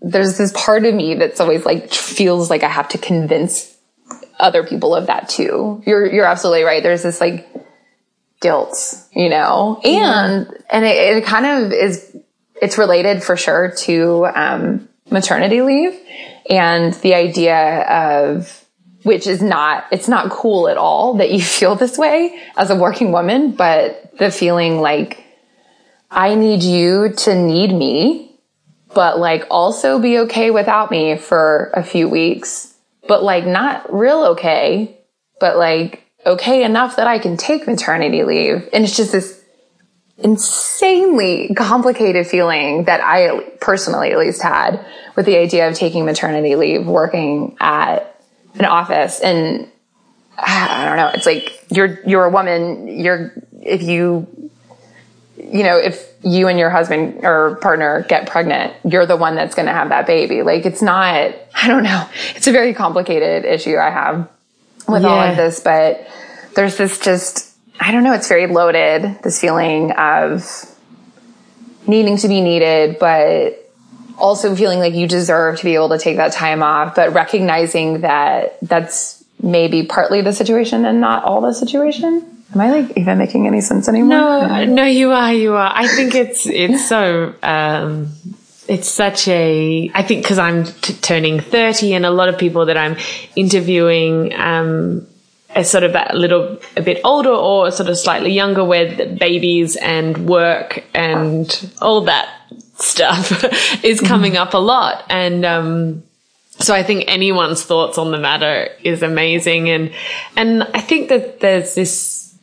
[0.00, 3.76] there's this part of me that's always like feels like I have to convince
[4.40, 5.82] other people of that too.
[5.86, 6.82] You're you're absolutely right.
[6.82, 7.48] There's this like
[8.40, 8.76] guilt,
[9.12, 12.16] you know, and and it, it kind of is.
[12.60, 15.98] It's related for sure to um, maternity leave
[16.48, 18.61] and the idea of
[19.02, 22.76] which is not it's not cool at all that you feel this way as a
[22.76, 25.24] working woman, but the feeling like
[26.10, 28.38] I need you to need me,
[28.94, 32.74] but like also be okay without me for a few weeks,
[33.08, 34.98] but like not real okay,
[35.40, 38.68] but like okay enough that I can take maternity leave.
[38.72, 39.42] And it's just this
[40.18, 44.84] insanely complicated feeling that I personally at least had
[45.16, 48.11] with the idea of taking maternity leave, working at
[48.54, 49.70] an office and
[50.38, 51.10] ah, I don't know.
[51.14, 52.88] It's like you're you're a woman.
[52.88, 54.26] You're if you
[55.36, 59.54] you know if you and your husband or partner get pregnant, you're the one that's
[59.54, 60.42] going to have that baby.
[60.42, 61.34] Like it's not.
[61.54, 62.08] I don't know.
[62.34, 64.28] It's a very complicated issue I have
[64.88, 65.08] with yeah.
[65.08, 66.06] all of this, but
[66.54, 68.12] there's this just I don't know.
[68.12, 69.18] It's very loaded.
[69.22, 70.68] This feeling of
[71.86, 73.61] needing to be needed, but
[74.18, 78.02] also feeling like you deserve to be able to take that time off, but recognizing
[78.02, 82.44] that that's maybe partly the situation and not all the situation.
[82.54, 84.08] Am I like even making any sense anymore?
[84.08, 85.72] No, no, you are, you are.
[85.74, 88.10] I think it's, it's so, um,
[88.68, 92.66] it's such a, I think because I'm t- turning 30 and a lot of people
[92.66, 92.96] that I'm
[93.36, 95.06] interviewing, um,
[95.54, 99.76] are sort of that little a bit older or sort of slightly younger where babies
[99.76, 102.28] and work and all that
[102.82, 103.44] stuff
[103.84, 105.04] is coming up a lot.
[105.08, 106.02] And, um,
[106.58, 109.70] so I think anyone's thoughts on the matter is amazing.
[109.70, 109.92] And,
[110.36, 112.34] and I think that there's this,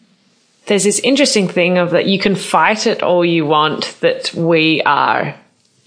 [0.65, 4.82] there's this interesting thing of that you can fight it all you want that we
[4.84, 5.36] are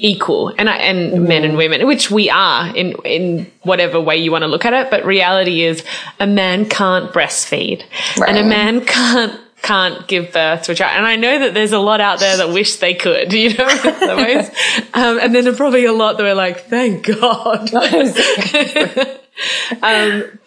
[0.03, 1.29] equal and and mm-hmm.
[1.29, 4.73] men and women which we are in in whatever way you want to look at
[4.73, 5.85] it but reality is
[6.19, 7.85] a man can't breastfeed
[8.19, 8.29] right.
[8.29, 10.96] and a man can't can't give birth to a child.
[10.96, 13.68] And I know that there's a lot out there that wish they could, you know,
[14.94, 17.72] um, and then there's probably a lot that are like, thank God.
[17.75, 17.83] um,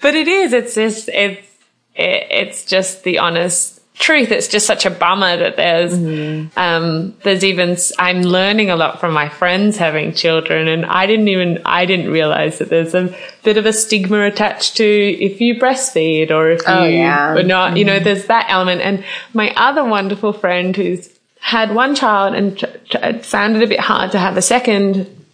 [0.02, 1.48] but it is, it's just, it's,
[1.96, 4.32] it's just the honest truth.
[4.32, 6.58] It's just such a bummer that there's, mm-hmm.
[6.60, 11.30] um, there's even, I'm learning a lot from my friends having children and I didn't
[11.30, 15.56] even, I didn't realize that there's a bit of a stigma attached to if you
[15.56, 17.32] breastfeed or if oh, you yeah.
[17.32, 17.78] or not, mm-hmm.
[17.78, 18.04] you know, mm-hmm.
[18.04, 18.82] there's that element.
[18.82, 19.04] And
[19.34, 23.80] my other wonderful friend who's had one child and t- t- found it a bit
[23.80, 25.26] hard to have a second,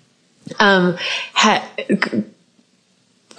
[0.60, 0.98] um,
[1.34, 1.64] had,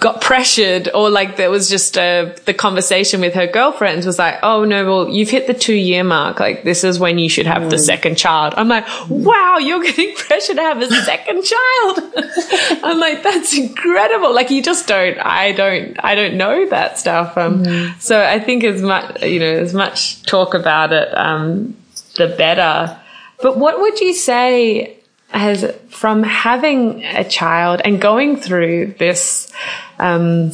[0.03, 4.37] got pressured or like there was just a, the conversation with her girlfriends was like,
[4.43, 6.41] oh no, well, you've hit the two year mark.
[6.41, 7.69] Like this is when you should have mm.
[7.69, 8.53] the second child.
[8.57, 11.99] I'm like, wow, you're getting pressured to have a second child.
[12.83, 14.35] I'm like, that's incredible.
[14.35, 17.37] Like you just don't, I don't, I don't know that stuff.
[17.37, 18.01] Um, mm.
[18.01, 21.77] so I think as much, you know, as much talk about it, um,
[22.17, 22.99] the better.
[23.41, 24.97] But what would you say
[25.33, 29.51] has from having a child and going through this
[29.99, 30.51] um,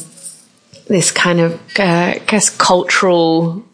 [0.88, 3.64] this kind of uh, guess cultural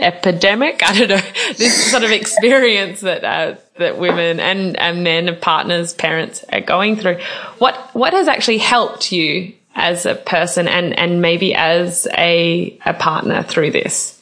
[0.00, 0.82] epidemic.
[0.86, 5.92] I don't know this sort of experience that uh, that women and, and men, partners,
[5.92, 7.20] parents are going through.
[7.58, 12.94] What what has actually helped you as a person and and maybe as a a
[12.94, 14.20] partner through this?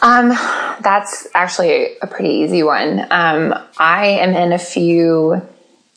[0.00, 0.30] Um,
[0.80, 3.06] that's actually a pretty easy one.
[3.10, 5.40] Um, I am in a few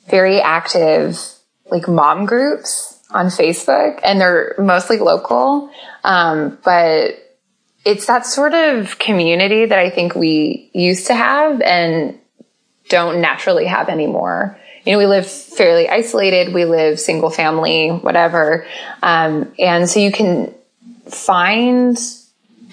[0.07, 1.19] very active
[1.71, 5.69] like mom groups on Facebook and they're mostly local.
[6.03, 7.15] Um, but
[7.83, 12.19] it's that sort of community that I think we used to have and
[12.89, 14.59] don't naturally have anymore.
[14.85, 16.53] You know, we live fairly isolated.
[16.53, 18.67] We live single family, whatever.
[19.01, 20.53] Um, and so you can
[21.07, 21.97] find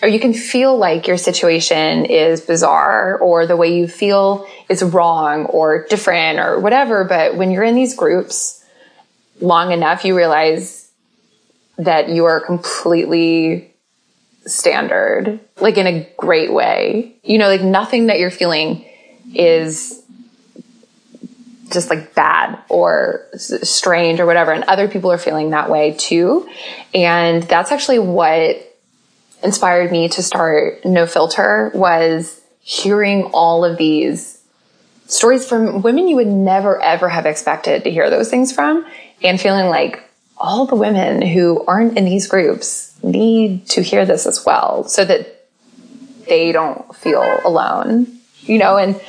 [0.02, 4.82] or you can feel like your situation is bizarre or the way you feel is
[4.82, 7.04] wrong or different or whatever.
[7.04, 8.64] But when you're in these groups
[9.40, 10.90] long enough, you realize
[11.78, 13.72] that you are completely
[14.46, 17.16] standard, like in a great way.
[17.22, 18.84] You know, like nothing that you're feeling
[19.34, 20.02] is
[21.70, 24.52] just like bad or strange or whatever.
[24.52, 26.48] And other people are feeling that way too.
[26.94, 28.56] And that's actually what
[29.42, 34.41] inspired me to start No Filter was hearing all of these
[35.12, 38.86] stories from women you would never ever have expected to hear those things from
[39.22, 40.02] and feeling like
[40.36, 45.04] all the women who aren't in these groups need to hear this as well so
[45.04, 45.46] that
[46.28, 48.06] they don't feel alone,
[48.40, 49.00] you know, and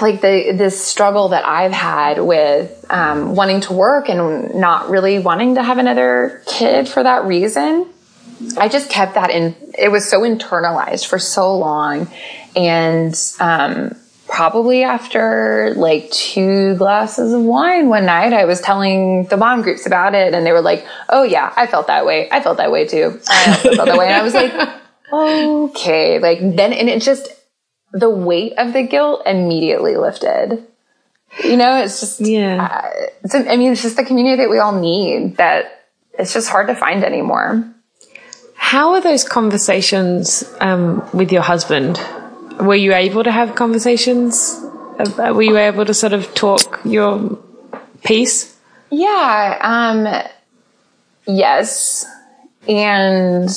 [0.00, 5.18] like the this struggle that I've had with um, wanting to work and not really
[5.18, 7.90] wanting to have another kid for that reason
[8.58, 12.10] I just kept that in, it was so internalized for so long.
[12.56, 13.96] And, um,
[14.28, 19.86] probably after like two glasses of wine one night, I was telling the mom groups
[19.86, 22.28] about it and they were like, Oh yeah, I felt that way.
[22.30, 23.20] I felt that way too.
[23.28, 24.06] I felt that way.
[24.06, 24.52] And I was like,
[25.12, 26.18] okay.
[26.18, 27.28] Like then, and it just,
[27.92, 30.66] the weight of the guilt immediately lifted.
[31.42, 32.64] You know, it's just, yeah.
[32.64, 35.84] Uh, it's, I mean, it's just the community that we all need that
[36.18, 37.68] it's just hard to find anymore.
[38.54, 42.00] How are those conversations um, with your husband?
[42.60, 44.60] Were you able to have conversations?
[45.18, 47.38] Were you able to sort of talk your
[48.04, 48.56] piece?
[48.90, 49.58] Yeah.
[49.60, 50.30] Um,
[51.26, 52.06] yes.
[52.68, 53.48] And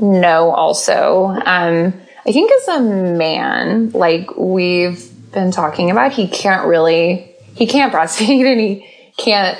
[0.00, 1.26] no, also.
[1.26, 1.92] Um,
[2.26, 7.92] I think as a man, like we've been talking about, he can't really, he can't
[7.92, 9.58] breastfeed and he can't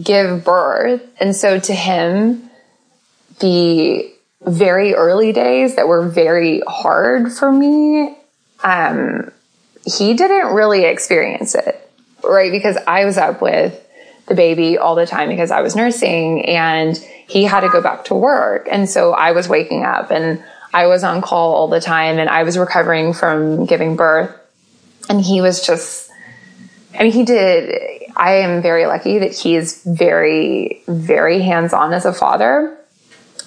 [0.00, 1.02] give birth.
[1.18, 2.50] And so to him,
[3.40, 4.12] the
[4.46, 8.16] very early days that were very hard for me,
[8.62, 9.30] um,
[9.84, 11.90] he didn't really experience it,
[12.24, 12.50] right?
[12.50, 13.86] Because I was up with
[14.26, 18.04] the baby all the time because I was nursing and he had to go back
[18.06, 18.68] to work.
[18.70, 22.30] And so I was waking up and I was on call all the time and
[22.30, 24.34] I was recovering from giving birth.
[25.08, 26.10] And he was just,
[26.98, 31.92] I mean, he did, I am very lucky that he is very, very hands on
[31.92, 32.76] as a father.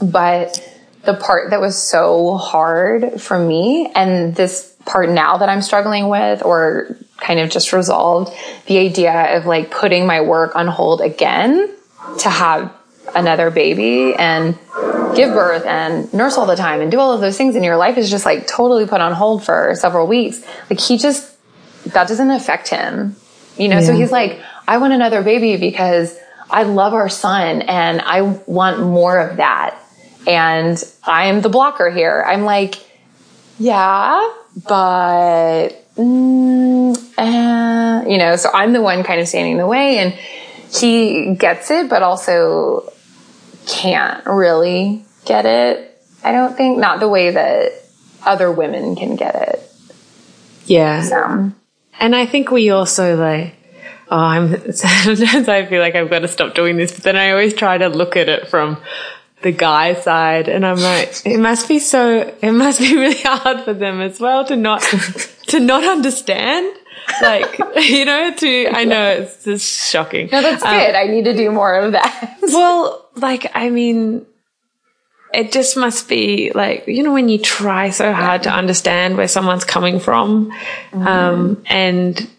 [0.01, 0.72] But
[1.03, 6.09] the part that was so hard for me and this part now that I'm struggling
[6.09, 8.33] with or kind of just resolved
[8.67, 11.73] the idea of like putting my work on hold again
[12.19, 12.73] to have
[13.15, 14.57] another baby and
[15.15, 17.77] give birth and nurse all the time and do all of those things and your
[17.77, 20.43] life is just like totally put on hold for several weeks.
[20.69, 21.29] Like he just,
[21.85, 23.15] that doesn't affect him,
[23.57, 23.79] you know?
[23.79, 23.85] Yeah.
[23.85, 26.17] So he's like, I want another baby because
[26.49, 29.77] I love our son and I want more of that.
[30.27, 32.23] And I am the blocker here.
[32.25, 32.75] I'm like,
[33.59, 34.31] yeah,
[34.67, 39.97] but, mm, uh, you know, so I'm the one kind of standing in the way
[39.99, 40.13] and
[40.73, 42.91] he gets it, but also
[43.67, 46.01] can't really get it.
[46.23, 47.71] I don't think, not the way that
[48.25, 49.71] other women can get it.
[50.65, 51.03] Yeah.
[51.03, 51.51] So.
[51.99, 53.55] And I think we also like,
[54.09, 57.31] oh, I'm, sometimes I feel like I've got to stop doing this, but then I
[57.31, 58.77] always try to look at it from
[59.43, 63.61] the guy side and I'm like, it must be so, it must be really hard
[63.61, 64.81] for them as well to not,
[65.47, 66.75] to not understand.
[67.21, 70.29] Like, you know, to, I know it's just shocking.
[70.31, 70.95] No, that's um, good.
[70.95, 72.37] I need to do more of that.
[72.41, 74.25] well, like, I mean,
[75.33, 79.27] it just must be like, you know, when you try so hard to understand where
[79.27, 81.07] someone's coming from, mm-hmm.
[81.07, 82.29] um, and,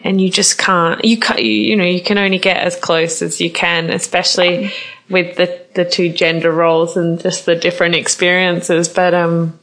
[0.00, 3.22] and you just can't, you can't, you, you know, you can only get as close
[3.22, 4.72] as you can, especially
[5.10, 8.88] with the, the two gender roles and just the different experiences.
[8.88, 9.58] But, um,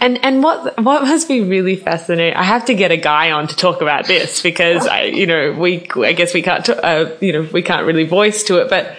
[0.00, 2.36] and and what what must be really fascinating?
[2.36, 5.52] I have to get a guy on to talk about this because I, you know,
[5.52, 8.96] we I guess we can't, uh, you know, we can't really voice to it, but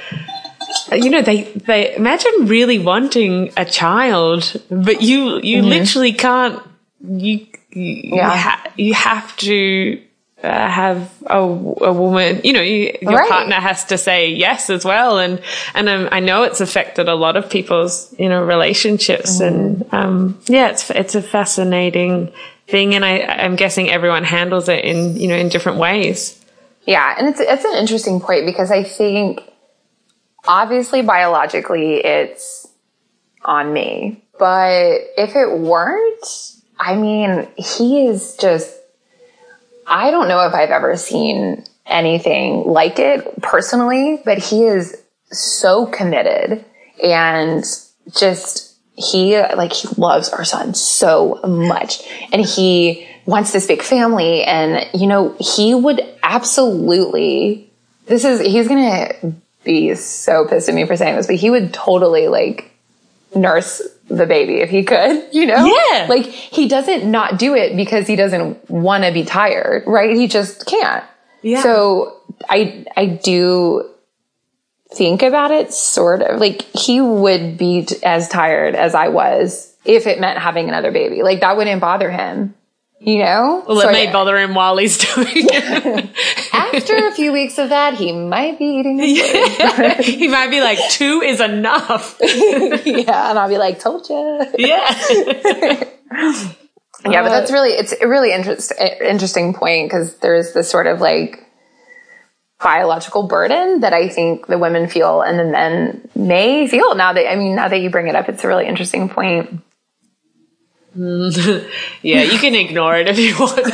[0.92, 5.68] you know, they they imagine really wanting a child, but you you mm-hmm.
[5.68, 6.62] literally can't.
[7.02, 8.34] You you, yeah.
[8.34, 10.02] you, ha- you have to
[10.44, 13.30] have a, a woman, you know, you, your right.
[13.30, 15.18] partner has to say yes as well.
[15.18, 15.42] And,
[15.74, 19.40] and um, I know it's affected a lot of people's, you know, relationships.
[19.40, 19.48] Mm.
[19.48, 22.34] And, um, yeah, it's, it's a fascinating
[22.68, 22.94] thing.
[22.94, 26.44] And I, I'm guessing everyone handles it in, you know, in different ways.
[26.86, 27.16] Yeah.
[27.18, 29.42] And it's, it's an interesting point because I think
[30.46, 32.68] obviously biologically it's
[33.46, 38.78] on me, but if it weren't, I mean, he is just
[39.88, 45.86] I don't know if I've ever seen anything like it personally, but he is so
[45.86, 46.64] committed
[47.04, 47.64] and
[48.16, 52.04] just he like he loves our son so much.
[52.32, 57.70] And he wants this big family and you know he would absolutely
[58.06, 59.14] this is he's gonna
[59.64, 62.72] be so pissed at me for saying this but he would totally like
[63.34, 65.66] nurse the baby if he could, you know?
[65.66, 66.08] Yeah.
[66.10, 70.16] Like he doesn't not do it because he doesn't want to be tired, right?
[70.16, 71.04] He just can't.
[71.42, 71.62] Yeah.
[71.62, 72.18] So
[72.50, 73.90] I, I do
[74.92, 80.08] think about it sort of like he would be as tired as I was if
[80.08, 81.24] it meant having another baby.
[81.24, 82.54] Like that wouldn't bother him
[83.06, 83.64] you know?
[83.68, 86.10] Well, it may bother him while he's doing it.
[86.54, 89.94] After a few weeks of that, he might be eating yeah.
[90.02, 92.18] he might be like, two is enough.
[92.22, 94.46] yeah, and I'll be like, told you.
[94.58, 95.04] Yeah.
[97.06, 100.88] yeah, but that's really, it's a really interest, eh, interesting point because there's this sort
[100.88, 101.46] of like
[102.62, 107.30] biological burden that I think the women feel and the men may feel now that,
[107.30, 109.62] I mean, now that you bring it up, it's a really interesting point.
[110.96, 113.62] yeah, you can ignore it if you want.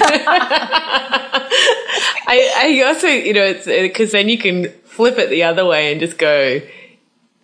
[2.32, 5.92] I, I also, you know, it's because then you can flip it the other way
[5.92, 6.62] and just go,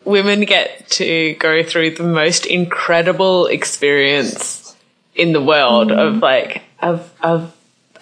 [0.05, 4.76] women get to go through the most incredible experience
[5.13, 5.97] in the world mm.
[5.97, 7.53] of like, of, of,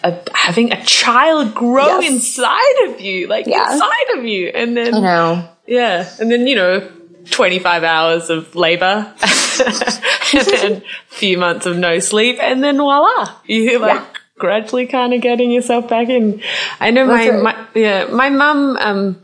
[0.04, 2.12] of having a child grow yes.
[2.12, 3.74] inside of you, like yeah.
[3.74, 4.50] inside of you.
[4.50, 6.08] And then, you know, yeah.
[6.20, 6.88] And then, you know,
[7.30, 9.14] 25 hours of labor
[10.34, 14.08] and then a few months of no sleep and then voila you like yeah.
[14.38, 16.42] gradually kind of getting yourself back in
[16.80, 17.44] i know my, right.
[17.44, 19.22] my yeah my mum um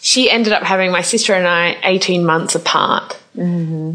[0.00, 3.18] she ended up having my sister and i 18 months apart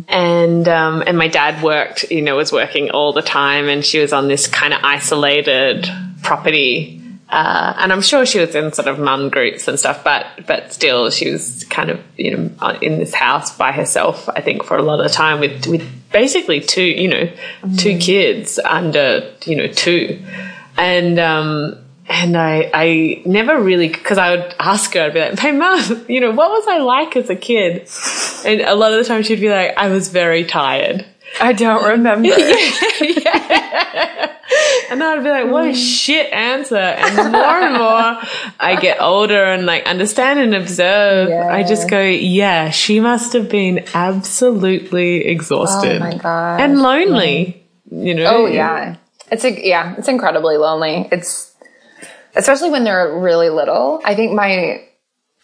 [0.07, 3.99] and um, and my dad worked, you know, was working all the time, and she
[3.99, 5.87] was on this kind of isolated
[6.21, 7.00] property.
[7.31, 10.73] Uh, and I'm sure she was in sort of mum groups and stuff, but but
[10.73, 14.27] still, she was kind of you know uh, in this house by herself.
[14.27, 17.31] I think for a lot of time with with basically two you know
[17.77, 20.21] two kids under you know two,
[20.75, 21.77] and um,
[22.09, 26.05] and I I never really because I would ask her I'd be like, hey mum,
[26.09, 27.87] you know what was I like as a kid,
[28.45, 31.05] and a lot of the time she'd be like, I was very tired.
[31.39, 32.29] I don't remember.
[34.91, 36.75] And I'd be like, what a shit answer.
[36.75, 38.21] And more and more
[38.59, 41.47] I get older and like understand and observe, Yeah.
[41.47, 46.01] I just go, yeah, she must have been absolutely exhausted.
[46.01, 46.27] Oh.
[46.27, 48.25] And lonely, you know?
[48.25, 48.97] Oh yeah.
[49.31, 51.07] It's a, yeah, it's incredibly lonely.
[51.09, 51.55] It's
[52.35, 54.01] especially when they're really little.
[54.03, 54.85] I think my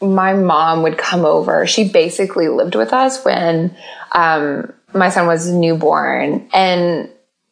[0.02, 1.66] my mom would come over.
[1.66, 3.78] She basically lived with us when
[4.12, 7.10] um, my son was newborn, and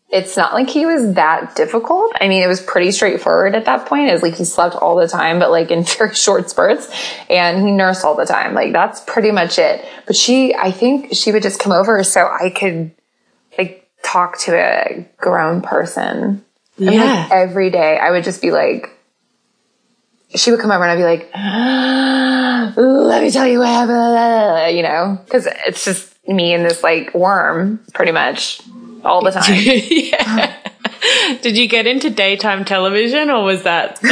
[0.10, 2.14] it's not like he was that difficult.
[2.22, 4.10] I mean, it was pretty straightforward at that point.
[4.12, 6.88] It's like he slept all the time, but like in very short spurts,
[7.30, 8.54] and he nursed all the time.
[8.54, 9.86] Like that's pretty much it.
[10.08, 12.92] But she, I think she would just come over so I could
[13.58, 16.44] like talk to a grown person.
[16.78, 17.30] And, like, Yeah.
[17.32, 18.92] every day I would just be like,
[20.36, 21.30] she would come over and I'd be like,
[22.78, 27.14] let me tell you what happened, you know, cause it's just me and this like
[27.14, 28.62] worm pretty much
[29.04, 29.54] all the time.
[29.56, 30.56] yeah.
[31.42, 34.00] Did you get into daytime television or was that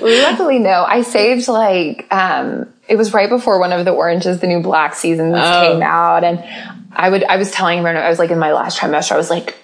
[0.00, 4.40] Luckily, no, I saved like, um, it was right before one of the Orange is
[4.40, 5.72] the New Black seasons Oh.
[5.72, 6.24] came out.
[6.24, 6.42] And
[6.92, 9.30] I would, I was telling everyone, I was like in my last trimester, I was
[9.30, 9.56] like,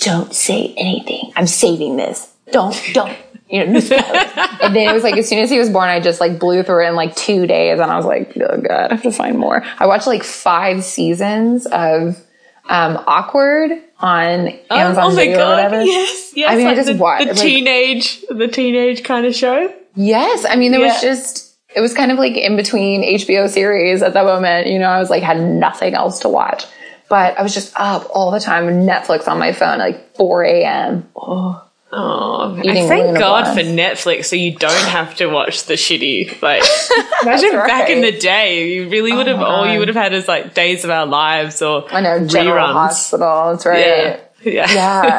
[0.00, 1.32] don't say anything.
[1.36, 2.30] I'm saving this.
[2.50, 3.16] Don't, don't.
[3.54, 3.78] You know,
[4.62, 6.64] and then it was like as soon as he was born, I just like blew
[6.64, 9.12] through it in like two days, and I was like, oh god, I have to
[9.12, 9.62] find more.
[9.78, 12.20] I watched like five seasons of
[12.68, 15.50] um, Awkward on Amazon oh my Video or god!
[15.50, 15.82] whatever.
[15.84, 16.52] Yes, yes.
[16.52, 19.72] I mean, I just the, watched, the like- teenage, the teenage kind of show.
[19.94, 24.02] Yes, I mean there was just it was kind of like in between HBO series
[24.02, 24.66] at that moment.
[24.66, 26.64] You know, I was like had nothing else to watch,
[27.08, 31.08] but I was just up all the time, Netflix on my phone, like 4 a.m.
[31.14, 31.64] Oh,
[31.96, 36.42] I Eating thank God for Netflix, so you don't have to watch the shitty.
[36.42, 36.62] Like,
[37.22, 37.66] imagine right.
[37.68, 39.38] back in the day, you really would have.
[39.38, 42.26] my all you would have had is like Days of Our Lives or I know
[42.26, 42.72] General reruns.
[42.72, 43.50] Hospital.
[43.52, 43.78] That's right.
[43.78, 44.72] Yeah, yeah,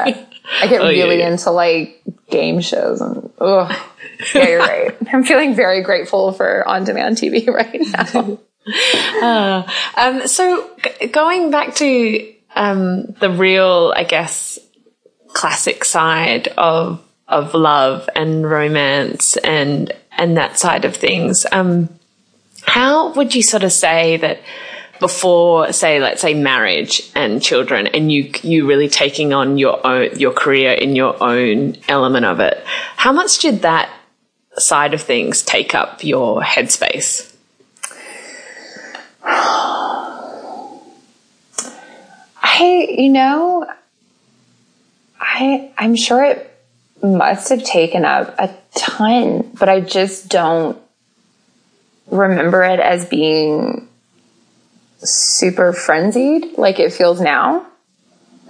[0.05, 0.25] Yeah.
[0.61, 1.31] I get Oh, really yeah.
[1.31, 3.75] into like game shows and ugh.
[4.33, 4.95] Yeah, you're right.
[5.13, 8.37] I'm feeling very grateful for on demand TV right now.
[9.97, 10.69] Um, so
[10.99, 14.59] g- going back to um, the real, I guess,
[15.35, 21.45] classic side of of love and romance and and that side of things.
[21.51, 21.89] Um,
[22.63, 24.39] how would you sort of say that
[24.99, 30.17] before, say, let's say marriage and children, and you you really taking on your own
[30.17, 32.63] your career in your own element of it?
[32.95, 33.89] How much did that
[34.57, 37.33] side of things take up your headspace?
[42.57, 43.67] I, you know,
[45.19, 46.51] I, I'm sure it
[47.01, 50.77] must have taken up a ton, but I just don't
[52.09, 53.87] remember it as being
[54.99, 57.65] super frenzied like it feels now.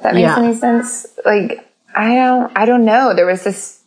[0.04, 0.38] That makes Yeah.
[0.40, 1.08] any sense.
[1.26, 3.14] Like, I don't, I don't know.
[3.16, 3.82] There was this,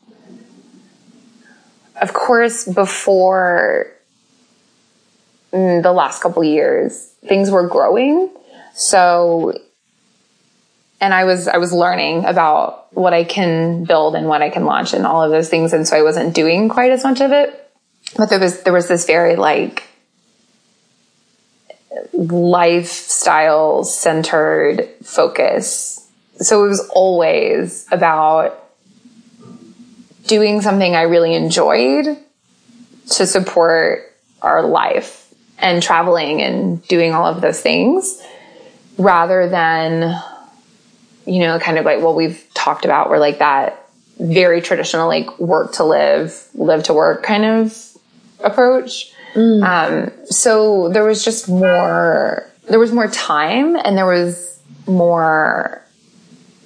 [2.00, 3.92] of course, before
[5.50, 8.30] the last couple years, things were growing.
[8.74, 9.58] So
[11.00, 14.64] and I was I was learning about what I can build and what I can
[14.64, 17.32] launch and all of those things, and so I wasn't doing quite as much of
[17.32, 17.70] it.
[18.16, 19.84] But there was there was this very like
[22.12, 26.06] lifestyle centered focus.
[26.38, 28.64] So it was always about
[30.26, 32.16] doing something I really enjoyed
[33.10, 38.22] to support our life and traveling and doing all of those things
[38.98, 40.20] rather than
[41.28, 43.84] you know, kind of like what we've talked about, where like that
[44.18, 47.76] very traditional, like work to live, live to work kind of
[48.42, 49.12] approach.
[49.36, 54.58] Um, so there was just more, there was more time and there was
[54.88, 55.80] more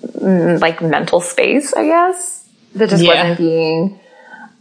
[0.07, 3.21] mm, like mental space, I guess, that just Yeah.
[3.21, 4.01] wasn't being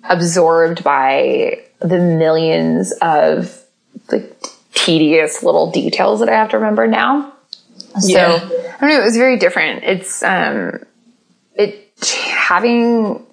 [0.03, 3.57] absorbed by the millions of
[4.11, 4.35] like
[4.73, 7.31] tedious little details that I have to remember now.
[7.99, 8.35] So Yeah.
[8.35, 9.01] I don't know.
[9.01, 9.83] It was very different.
[9.83, 10.79] It's um,
[11.55, 13.25] it having,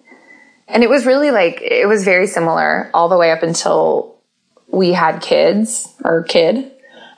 [0.66, 4.16] and it was really like it was very similar all the way up until
[4.68, 6.70] we had kids or kid.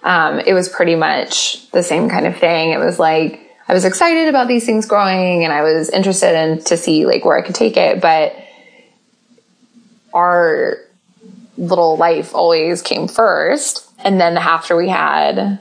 [0.02, 2.70] um, it was pretty much the same kind of thing.
[2.72, 6.62] It was like I was excited about these things growing, and I was interested in
[6.64, 8.34] to see like where I could take it, but
[10.12, 10.76] our
[11.56, 13.88] little life always came first.
[13.98, 15.60] And then after we had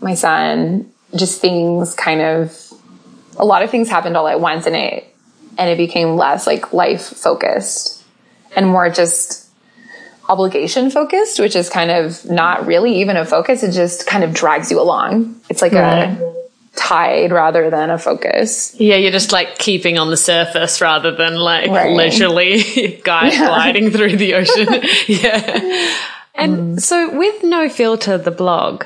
[0.00, 2.72] my son, just things kind of,
[3.36, 5.06] a lot of things happened all at once and it,
[5.58, 8.04] and it became less like life focused
[8.56, 9.48] and more just
[10.28, 13.62] obligation focused, which is kind of not really even a focus.
[13.62, 15.40] It just kind of drags you along.
[15.48, 16.08] It's like right.
[16.08, 16.34] a
[16.76, 18.74] tide rather than a focus.
[18.78, 21.94] Yeah, you're just like keeping on the surface rather than like right.
[21.94, 23.46] leisurely guy yeah.
[23.46, 24.68] gliding through the ocean.
[25.06, 25.98] yeah.
[26.34, 26.80] And mm.
[26.80, 28.84] so with No Filter, the blog,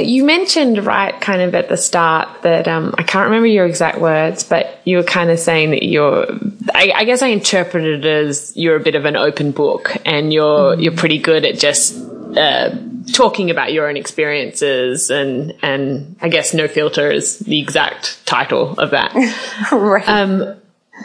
[0.00, 4.00] you mentioned right kind of at the start that um, I can't remember your exact
[4.00, 6.26] words, but you were kind of saying that you're.
[6.74, 10.32] I, I guess I interpreted it as you're a bit of an open book, and
[10.32, 10.82] you're mm.
[10.82, 11.96] you're pretty good at just
[12.36, 12.70] uh,
[13.12, 18.78] talking about your own experiences, and and I guess no filter is the exact title
[18.78, 19.12] of that.
[19.72, 20.08] right.
[20.08, 20.56] Um,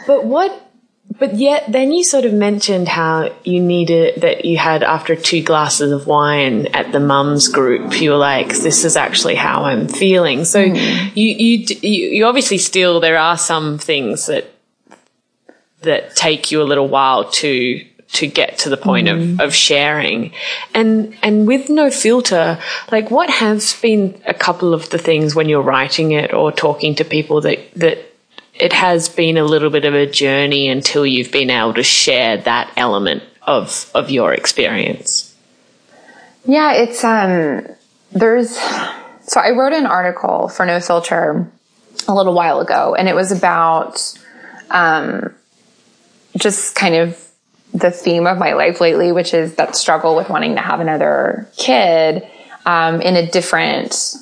[0.06, 0.67] but what
[1.16, 5.42] but yet then you sort of mentioned how you needed that you had after two
[5.42, 9.88] glasses of wine at the mums group you were like this is actually how i'm
[9.88, 11.16] feeling so mm.
[11.16, 14.52] you, you you obviously still there are some things that
[15.82, 19.34] that take you a little while to to get to the point mm.
[19.34, 20.32] of, of sharing
[20.74, 22.58] and and with no filter
[22.90, 26.94] like what has been a couple of the things when you're writing it or talking
[26.94, 28.07] to people that that
[28.58, 32.38] it has been a little bit of a journey until you've been able to share
[32.38, 35.34] that element of of your experience.
[36.44, 37.66] Yeah, it's um
[38.12, 41.50] there's so I wrote an article for No Filter
[42.06, 44.18] a little while ago and it was about
[44.70, 45.34] um
[46.36, 47.28] just kind of
[47.74, 51.48] the theme of my life lately, which is that struggle with wanting to have another
[51.56, 52.26] kid
[52.64, 54.14] um, in a different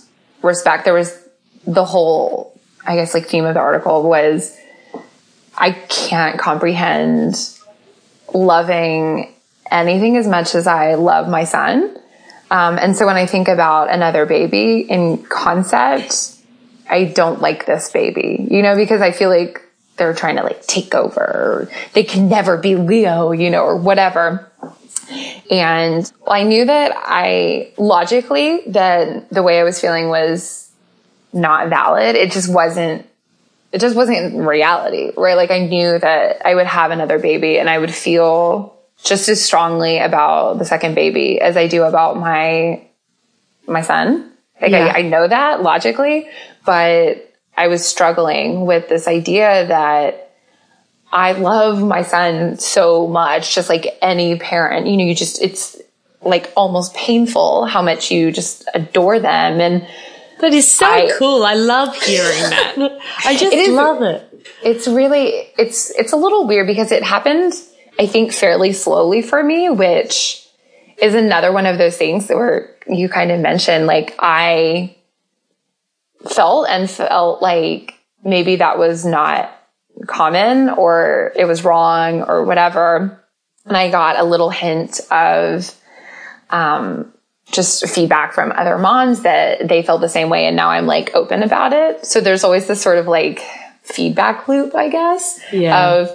[0.43, 0.85] respect.
[0.85, 1.17] There was
[1.67, 2.56] the whole
[2.87, 4.57] I guess like theme of the article was
[5.57, 7.35] I can't comprehend
[8.33, 9.33] loving
[9.71, 11.97] anything as much as I love my son.
[12.51, 16.37] Um, and so when I think about another baby in concept,
[16.89, 19.63] I don't like this baby, you know, because I feel like
[19.97, 21.69] they're trying to like take over.
[21.95, 24.51] They can never be Leo, you know, or whatever.
[25.51, 30.66] And I knew that I logically that the way I was feeling was
[31.33, 32.17] not valid.
[32.17, 33.07] It just wasn't,
[33.73, 35.37] it just wasn't reality, right?
[35.37, 38.75] Like I knew that I would have another baby and I would feel
[39.05, 42.87] just as strongly about the second baby as I do about my,
[43.67, 44.33] my son.
[44.61, 44.93] Like yeah.
[44.95, 46.29] I, I know that logically,
[46.65, 50.33] but I was struggling with this idea that
[51.13, 55.81] I love my son so much, just like any parent, you know, you just, it's
[56.23, 59.61] like almost painful how much you just adore them.
[59.61, 59.87] And
[60.41, 61.45] that is so I, cool.
[61.45, 62.77] I love hearing that.
[63.25, 64.47] I just it is, love it.
[64.63, 67.55] It's really, it's, it's a little weird because it happened,
[67.99, 70.47] I think, fairly slowly for me, which
[71.01, 74.97] is another one of those things that were, you kind of mentioned, like I
[76.29, 79.53] felt and felt like maybe that was not
[80.07, 83.23] common or it was wrong or whatever.
[83.65, 85.75] And I got a little hint of,
[86.51, 87.13] um,
[87.51, 90.47] just feedback from other moms that they felt the same way.
[90.47, 92.05] And now I'm like open about it.
[92.05, 93.41] So there's always this sort of like
[93.83, 95.95] feedback loop, I guess, yeah.
[95.95, 96.11] of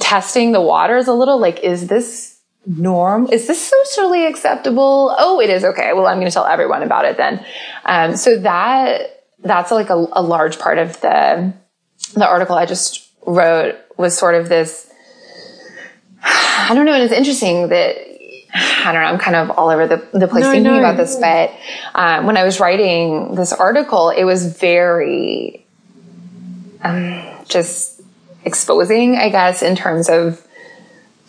[0.00, 1.38] testing the waters a little.
[1.38, 3.28] Like, is this norm?
[3.32, 5.14] Is this socially acceptable?
[5.18, 5.64] Oh, it is.
[5.64, 5.92] Okay.
[5.94, 7.44] Well, I'm going to tell everyone about it then.
[7.84, 11.54] Um, so that, that's like a, a large part of the,
[12.14, 14.92] the article I just wrote was sort of this,
[16.22, 16.92] I don't know.
[16.92, 18.15] And it's interesting that
[18.56, 21.16] I don't know, I'm kind of all over the, the place no, thinking about this,
[21.16, 21.52] but
[21.94, 25.66] um, when I was writing this article, it was very
[26.82, 28.00] um, just
[28.44, 30.46] exposing, I guess, in terms of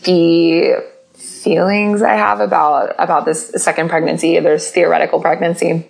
[0.03, 5.89] the feelings I have about about this second pregnancy, there's theoretical pregnancy.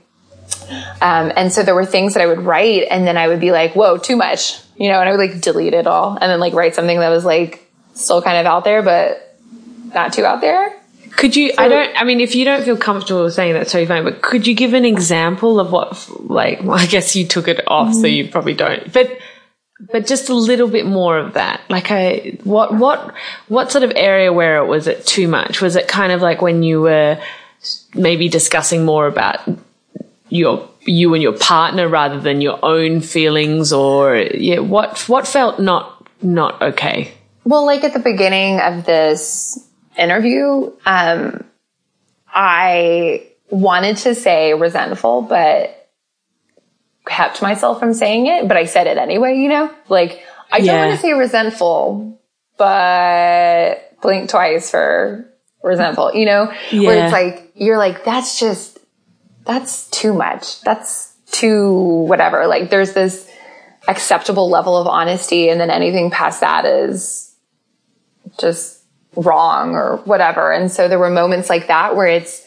[1.01, 3.51] Um, and so there were things that I would write, and then I would be
[3.51, 6.39] like, "Whoa, too much," you know, and I would like delete it all, and then
[6.39, 9.35] like write something that was like still kind of out there, but
[9.93, 10.73] not too out there.
[11.17, 11.51] Could you?
[11.51, 11.99] So, I don't.
[11.99, 14.03] I mean, if you don't feel comfortable saying that, so fine.
[14.03, 17.67] But could you give an example of what, like, well, I guess you took it
[17.67, 18.01] off, mm-hmm.
[18.01, 18.93] so you probably don't.
[18.93, 19.17] But,
[19.91, 21.61] but just a little bit more of that.
[21.69, 23.15] Like, I what what
[23.47, 25.59] what sort of area where it was it too much?
[25.59, 27.19] Was it kind of like when you were
[27.95, 29.39] maybe discussing more about
[30.29, 35.59] your you and your partner rather than your own feelings, or yeah, what what felt
[35.59, 37.11] not not okay?
[37.43, 39.67] Well, like at the beginning of this
[39.97, 41.43] interview, um,
[42.27, 45.89] I wanted to say resentful, but
[47.05, 49.73] kept myself from saying it, but I said it anyway, you know?
[49.89, 52.19] Like, I don't want to say resentful,
[52.57, 55.25] but blink twice for
[55.63, 56.51] resentful, you know?
[56.71, 58.77] Where it's like, you're like, that's just,
[59.45, 60.61] that's too much.
[60.61, 61.73] That's too
[62.07, 62.47] whatever.
[62.47, 63.29] Like, there's this
[63.87, 67.33] acceptable level of honesty, and then anything past that is
[68.37, 68.76] just
[69.17, 70.51] wrong or whatever.
[70.51, 72.45] And so there were moments like that where it's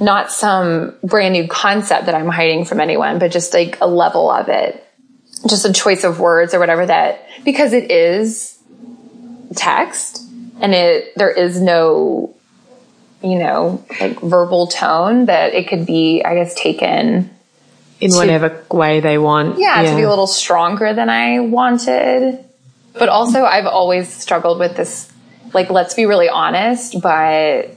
[0.00, 4.30] not some brand new concept that I'm hiding from anyone, but just like a level
[4.30, 4.84] of it,
[5.48, 8.58] just a choice of words or whatever that, because it is
[9.54, 10.22] text
[10.60, 12.34] and it, there is no,
[13.22, 17.30] you know, like verbal tone that it could be, I guess, taken
[18.00, 19.58] in whatever way they want.
[19.58, 22.44] yeah, to be a little stronger than I wanted.
[22.98, 25.12] But also, I've always struggled with this.
[25.52, 27.70] Like, let's be really honest, but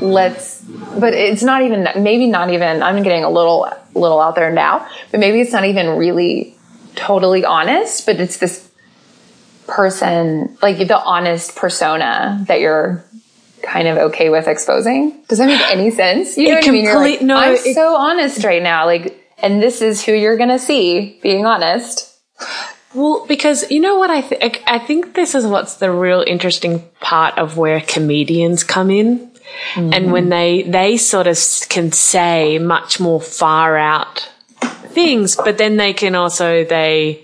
[0.00, 0.62] let's.
[0.98, 1.88] But it's not even.
[2.02, 2.82] Maybe not even.
[2.82, 4.88] I'm getting a little, little out there now.
[5.10, 6.56] But maybe it's not even really
[6.94, 8.06] totally honest.
[8.06, 8.70] But it's this
[9.66, 13.04] person, like the honest persona that you're
[13.62, 15.22] kind of okay with exposing.
[15.28, 16.36] Does that make any sense?
[16.38, 16.94] You know It what I mean?
[16.94, 18.86] Like, no, I'm it- so honest right now.
[18.86, 22.12] Like, and this is who you're to see being honest.
[22.94, 24.62] Well, because you know what I think?
[24.66, 29.30] I think this is what's the real interesting part of where comedians come in,
[29.76, 34.30] and when they they sort of can say much more far out
[34.88, 37.22] things, but then they can also they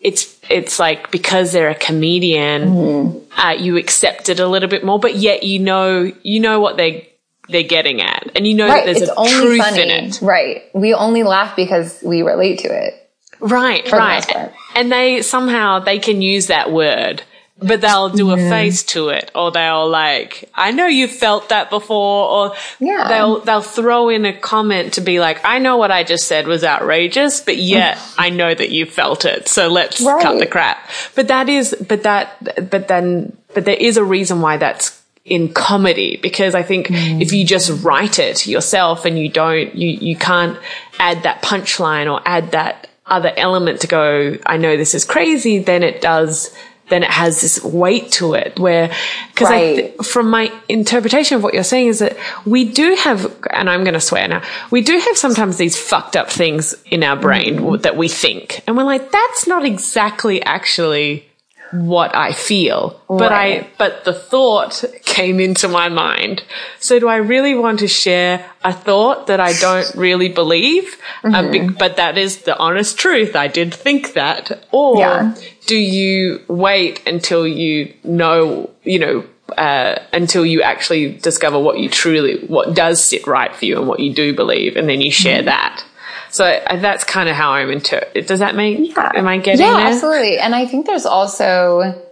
[0.00, 4.98] it's it's like because they're a comedian, uh, you accept it a little bit more,
[4.98, 7.08] but yet you know you know what they
[7.48, 9.82] they're getting at, and you know that there's It's a only truth funny.
[9.82, 10.22] in it.
[10.22, 10.62] Right.
[10.74, 13.01] We only laugh because we relate to it.
[13.42, 14.52] Right, right.
[14.74, 17.22] And they somehow they can use that word,
[17.58, 21.68] but they'll do a face to it, or they'll like, I know you felt that
[21.68, 23.08] before, or Yeah.
[23.08, 26.46] they'll they'll throw in a comment to be like, I know what I just said
[26.46, 30.88] was outrageous, but yet I know that you felt it, so let's cut the crap.
[31.14, 35.52] But that is, but that, but then, but there is a reason why that's in
[35.52, 40.16] comedy because I think if you just write it yourself and you don't, you, you
[40.16, 40.58] can't
[40.98, 45.58] add that punchline or add that other element to go, I know this is crazy,
[45.58, 46.52] then it does,
[46.88, 48.88] then it has this weight to it where,
[49.36, 49.76] cause I, Right.
[49.96, 53.84] th- from my interpretation of what you're saying is that we do have, and I'm
[53.84, 57.58] going to swear now, we do have sometimes these fucked up things in our brain
[57.58, 57.82] Mm-hmm.
[57.82, 58.62] that we think.
[58.66, 61.24] And we're like, that's not exactly actually
[61.72, 63.00] what I feel.
[63.08, 66.44] But I, but the thought came into my mind.
[66.78, 70.96] So do I really want to share a thought that I don't really believe?
[71.24, 71.50] Uh, Mm-hmm.
[71.68, 73.34] be- but that is the honest truth.
[73.36, 74.66] I did think that.
[74.70, 75.34] Or Yeah.
[75.66, 79.24] do you wait until you know, you know,
[79.58, 83.86] uh, until you actually discover what you truly, what does sit right for you and
[83.86, 85.46] what you do believe, and then you share Mm-hmm.
[85.46, 85.84] that.
[86.32, 88.04] So that's kind of how I'm inter.
[88.26, 88.96] Does that make?
[88.96, 89.12] Yeah.
[89.14, 89.86] Am I getting yeah, there?
[89.86, 90.38] absolutely.
[90.38, 92.02] And I think there's also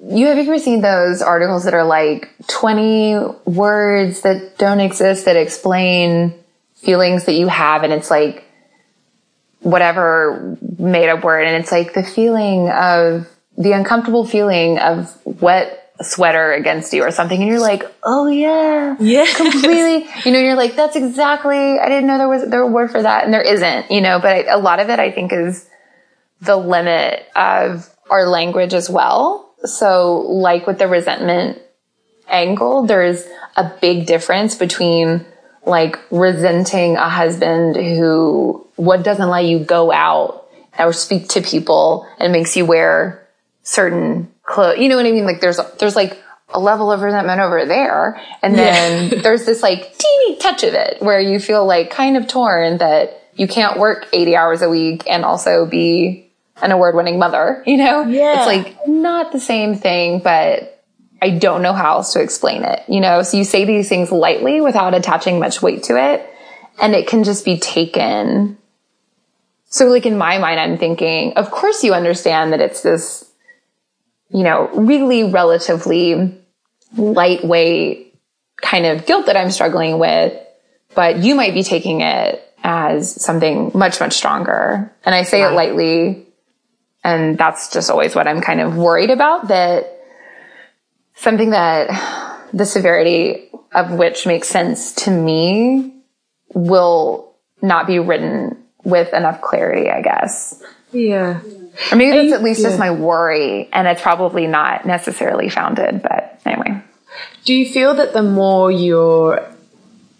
[0.00, 3.16] you have you ever seen those articles that are like 20
[3.46, 6.34] words that don't exist that explain
[6.76, 8.44] feelings that you have and it's like
[9.60, 15.87] whatever made up word and it's like the feeling of the uncomfortable feeling of wet
[16.00, 18.96] sweater against you or something and you're like oh yeah.
[19.00, 19.26] Yeah.
[19.34, 20.08] completely.
[20.24, 23.02] You know you're like that's exactly i didn't know there was there a word for
[23.02, 25.68] that and there isn't you know but a lot of it i think is
[26.40, 29.54] the limit of our language as well.
[29.64, 31.58] So like with the resentment
[32.28, 33.24] angle there's
[33.56, 35.24] a big difference between
[35.64, 40.46] like resenting a husband who what doesn't let you go out
[40.78, 43.26] or speak to people and makes you wear
[43.62, 44.78] certain clothes.
[44.78, 45.24] You know what I mean?
[45.24, 46.20] Like there's there's like
[46.50, 51.00] a level of resentment over there, and then there's this like teeny touch of it
[51.00, 55.04] where you feel like kind of torn that you can't work 80 hours a week
[55.08, 56.30] and also be
[56.60, 57.62] an award-winning mother.
[57.66, 58.02] You know?
[58.02, 58.38] Yeah.
[58.38, 60.82] It's like not the same thing, but
[61.22, 62.82] I don't know how else to explain it.
[62.88, 63.22] You know?
[63.22, 66.28] So you say these things lightly without attaching much weight to it,
[66.80, 68.58] and it can just be taken.
[69.66, 73.27] So like in my mind, I'm thinking, of course you understand that it's this
[74.30, 76.38] you know, really relatively
[76.96, 78.14] lightweight
[78.60, 80.38] kind of guilt that I'm struggling with,
[80.94, 84.92] but you might be taking it as something much, much stronger.
[85.04, 86.26] And I say it lightly.
[87.04, 89.98] And that's just always what I'm kind of worried about that
[91.14, 95.94] something that the severity of which makes sense to me
[96.54, 100.62] will not be written with enough clarity, I guess.
[100.92, 101.40] Yeah.
[101.92, 106.02] Or maybe that's you- at least just my worry, and it's probably not necessarily founded.
[106.02, 106.82] But anyway,
[107.44, 109.44] Do you feel that the more you're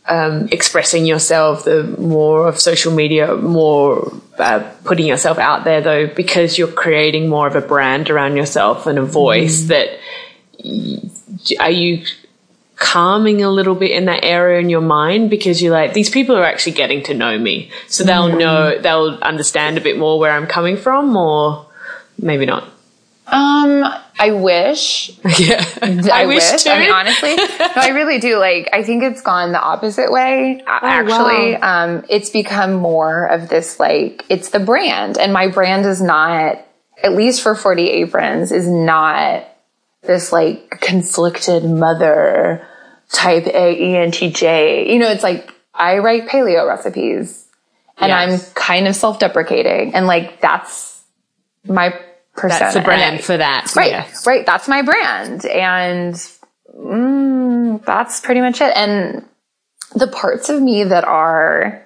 [0.08, 6.06] um, expressing yourself, the more of social media, more uh, putting yourself out there, though,
[6.06, 9.68] because you're creating more of a brand around yourself and a voice mm.
[9.68, 9.88] that
[11.60, 12.04] are you
[12.78, 16.36] calming a little bit in that area in your mind because you're like these people
[16.36, 17.70] are actually getting to know me.
[17.88, 18.38] So they'll mm.
[18.38, 21.66] know they'll understand a bit more where i'm coming from or
[22.18, 22.64] maybe not.
[23.26, 23.84] Um
[24.20, 25.10] i wish.
[25.38, 25.64] Yeah.
[25.82, 26.66] I, I wish, wish.
[26.68, 28.38] i mean honestly no i really do.
[28.38, 31.56] Like i think it's gone the opposite way oh, actually.
[31.56, 31.84] wow.
[31.84, 35.18] um it's become more of this like it's the brand.
[35.18, 36.64] And my brand is not
[37.02, 39.44] at least for 40 aprons is not
[40.02, 42.66] this like conflicted mother
[43.12, 44.92] type A E N T J.
[44.92, 47.46] You know, it's like I write paleo recipes
[47.98, 48.48] and yes.
[48.48, 51.02] I'm kind of self deprecating and like that's
[51.64, 51.94] my
[52.34, 52.60] persona.
[52.60, 53.74] That's a brand for that.
[53.76, 54.06] Right.
[54.26, 54.46] Right.
[54.46, 55.44] That's my brand.
[55.46, 56.14] And
[56.74, 58.76] mm, that's pretty much it.
[58.76, 59.24] And
[59.94, 61.84] the parts of me that are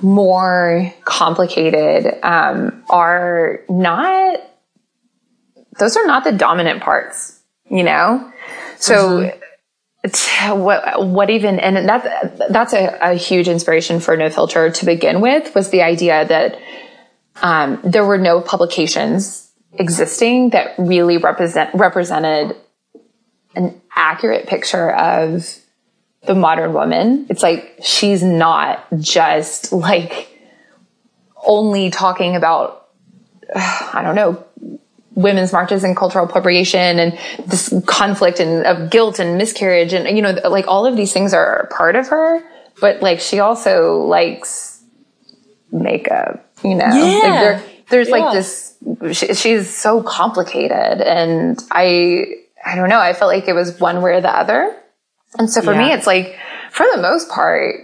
[0.00, 4.40] more complicated um, are not
[5.78, 8.32] those are not the dominant parts, you know?
[8.76, 9.30] So
[10.04, 10.58] mm-hmm.
[10.60, 15.20] what, what even, and that, that's a, a, huge inspiration for No Filter to begin
[15.20, 16.58] with was the idea that,
[17.42, 22.56] um, there were no publications existing that really represent, represented
[23.54, 25.58] an accurate picture of
[26.26, 27.26] the modern woman.
[27.28, 30.28] It's like, she's not just like
[31.44, 32.88] only talking about,
[33.54, 34.45] I don't know,
[35.16, 40.22] women's marches and cultural appropriation and this conflict and of guilt and miscarriage and you
[40.22, 42.42] know like all of these things are part of her
[42.80, 44.82] but like she also likes
[45.72, 46.94] makeup you know yeah.
[46.94, 48.16] like there, there's yeah.
[48.16, 48.76] like this
[49.12, 52.26] she, she's so complicated and i
[52.64, 54.76] i don't know i felt like it was one way or the other
[55.38, 55.86] and so for yeah.
[55.86, 56.38] me it's like
[56.70, 57.74] for the most part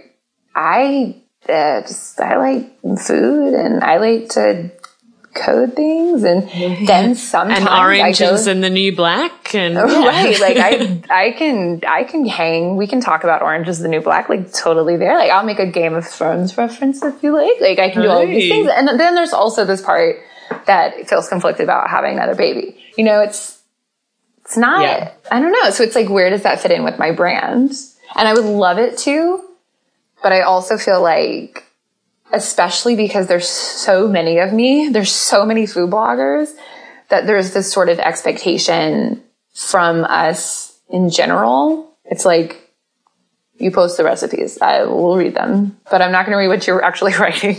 [0.53, 1.19] i
[1.49, 4.71] uh, just i like food and i like to
[5.33, 6.43] code things and
[6.87, 10.07] then sometimes and orange is in the new black and oh, yeah.
[10.07, 13.87] right like i i can i can hang we can talk about orange is the
[13.87, 17.35] new black like totally there like i'll make a game of thrones reference if you
[17.35, 20.17] like like i can do all these things and then there's also this part
[20.67, 23.61] that feels conflicted about having another baby you know it's
[24.45, 25.11] it's not yeah.
[25.31, 27.71] i don't know so it's like where does that fit in with my brand
[28.15, 29.43] and i would love it to
[30.21, 31.63] but i also feel like
[32.33, 34.89] especially because there's so many of me.
[34.89, 36.51] There's so many food bloggers
[37.09, 39.23] that there's this sort of expectation
[39.53, 41.95] from us in general.
[42.05, 42.59] It's like,
[43.59, 44.57] you post the recipes.
[44.59, 47.55] I will read them, but I'm not going to read what you're actually writing.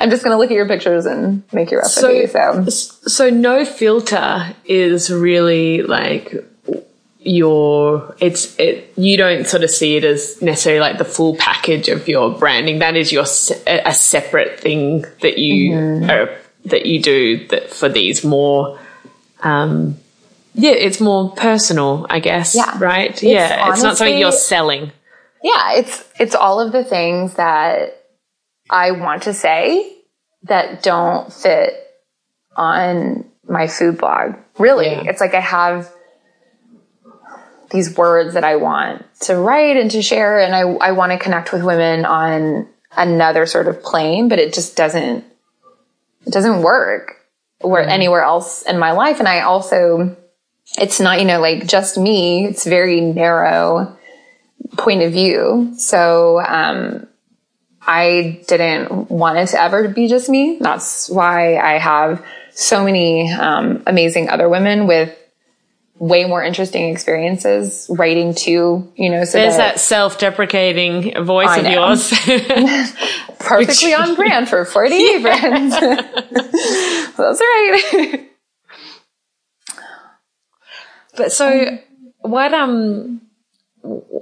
[0.00, 2.26] I'm just going to look at your pictures and make your recipe.
[2.26, 6.34] So, so, so no filter is really like
[7.24, 11.88] your it's it you don't sort of see it as necessarily like the full package
[11.88, 12.80] of your branding.
[12.80, 13.24] That is your
[13.66, 16.10] a separate thing that you mm-hmm.
[16.10, 18.78] are, that you do that for these more
[19.40, 19.96] um
[20.54, 22.78] yeah it's more personal i guess yeah.
[22.78, 23.10] right?
[23.10, 24.92] It's yeah honestly, it's not something you're selling.
[25.42, 28.04] Yeah it's it's all of the things that
[28.70, 29.96] i want to say
[30.42, 31.72] that don't fit
[32.56, 34.86] on my food blog really.
[34.88, 35.04] Yeah.
[35.06, 35.90] it's like i have
[37.74, 40.38] these words that I want to write and to share.
[40.38, 44.54] And I, I want to connect with women on another sort of plane, but it
[44.54, 45.24] just doesn't,
[46.24, 47.16] it doesn't work
[47.60, 47.90] where mm-hmm.
[47.90, 49.18] anywhere else in my life.
[49.18, 50.16] And I also,
[50.78, 52.46] it's not, you know, like just me.
[52.46, 53.98] It's very narrow
[54.78, 55.74] point of view.
[55.76, 57.08] So, um,
[57.86, 60.58] I didn't want it to ever be just me.
[60.58, 65.14] That's why I have so many um, amazing other women with
[65.98, 71.66] way more interesting experiences writing to, you know, so there's that, that self-deprecating voice of
[71.66, 72.10] yours.
[73.38, 75.20] Perfectly Which, on brand for 40 yeah.
[75.20, 75.72] friends.
[77.16, 78.30] That's right.
[81.16, 81.78] but so
[82.20, 83.20] what, um,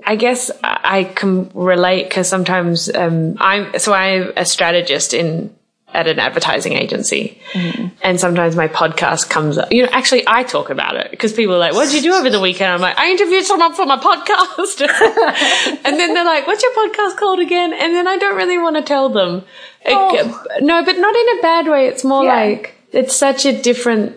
[0.05, 5.55] I guess I can relate because sometimes um, I'm so I'm a strategist in
[5.95, 7.41] at an advertising agency.
[7.53, 7.89] Mm-hmm.
[8.03, 9.73] And sometimes my podcast comes up.
[9.73, 12.17] You know, actually, I talk about it because people are like, what did you do
[12.17, 12.73] over the weekend?
[12.73, 14.81] I'm like, I interviewed someone for my podcast.
[15.85, 17.73] and then they're like, what's your podcast called again?
[17.73, 19.45] And then I don't really want to tell them.
[19.87, 20.17] Oh.
[20.17, 21.89] It, no, but not in a bad way.
[21.89, 22.35] It's more yeah.
[22.35, 24.17] like, it's such a different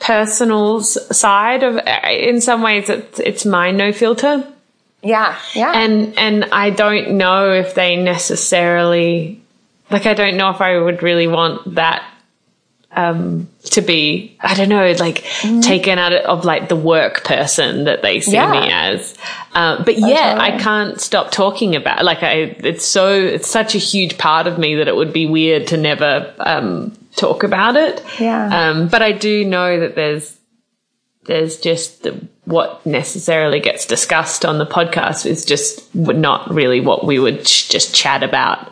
[0.00, 4.46] personal side of, in some ways, it's, it's my no filter.
[5.02, 5.38] Yeah.
[5.54, 5.72] Yeah.
[5.74, 9.43] And, and I don't know if they necessarily
[9.90, 12.04] like, I don't know if I would really want that
[12.90, 15.60] um, to be, I don't know, like mm-hmm.
[15.60, 18.50] taken out of like the work person that they see yeah.
[18.52, 19.16] me as.
[19.52, 20.36] Uh, but yeah.
[20.38, 24.58] I can't stop talking about, like I, it's so, it's such a huge part of
[24.58, 28.02] me that it would be weird to never, um, talk about it.
[28.20, 28.70] Yeah.
[28.70, 30.38] Um, but I do know that there's,
[31.24, 37.06] there's just the, what necessarily gets discussed on the podcast is just not really what
[37.06, 38.70] we would ch- just chat about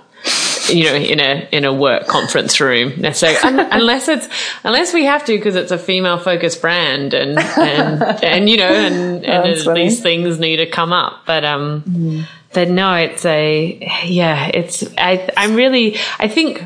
[0.68, 3.00] you know in a in a work conference room.
[3.00, 4.28] Necessarily unless it's
[4.64, 8.72] unless we have to because it's a female focused brand and and and you know
[8.72, 11.24] and, and these things need to come up.
[11.26, 12.26] But um mm.
[12.52, 16.62] but no it's a yeah it's i i'm really i think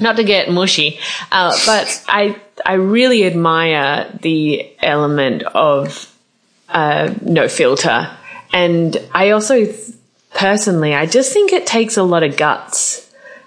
[0.00, 0.98] not to get mushy,
[1.30, 6.12] uh, but I I really admire the element of
[6.68, 8.10] uh, no filter,
[8.52, 9.66] and I also
[10.34, 13.06] personally I just think it takes a lot of guts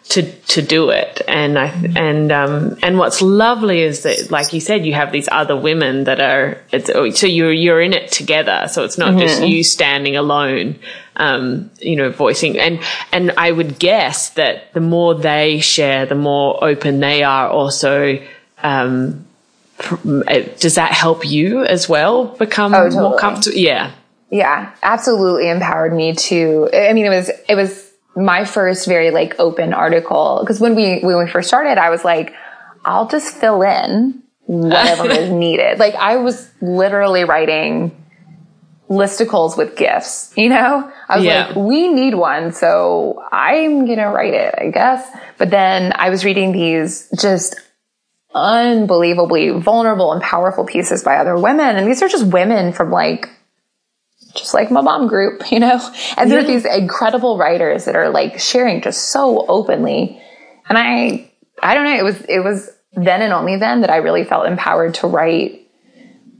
[0.10, 4.60] to to do it and I and um and what's lovely is that like you
[4.60, 8.84] said you have these other women that are so you're you're in it together so
[8.84, 9.20] it's not mm-hmm.
[9.20, 10.78] just you standing alone
[11.16, 12.80] um, you know, voicing and
[13.12, 17.50] and I would guess that the more they share, the more open they are.
[17.50, 18.22] Also,
[18.64, 19.26] um,
[19.80, 23.02] does that help you as well become oh, totally.
[23.02, 23.58] more comfortable?
[23.58, 23.92] Yeah,
[24.34, 26.68] yeah, absolutely empowered me to.
[26.74, 31.02] I mean, it was it was my first very like open article because when we
[31.02, 32.34] when we first started, I was like,
[32.84, 35.78] I'll just fill in whatever is needed.
[35.78, 37.96] Like I was literally writing
[38.90, 40.92] listicles with gifts, you know?
[41.08, 41.48] I was yeah.
[41.48, 42.54] like, we need one.
[42.54, 45.08] So I'm going to write it, I guess.
[45.38, 47.56] But then I was reading these just
[48.36, 51.76] unbelievably vulnerable and powerful pieces by other women.
[51.76, 53.30] And these are just women from like,
[54.36, 55.80] just like my mom group, you know?
[56.18, 56.36] And yeah.
[56.36, 60.22] there are these incredible writers that are like sharing just so openly.
[60.70, 61.32] And I,
[61.62, 64.46] I don't know, it was, it was then and only then that I really felt
[64.46, 65.68] empowered to write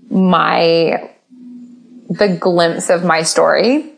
[0.10, 1.10] my
[2.10, 3.94] the glimpse of my story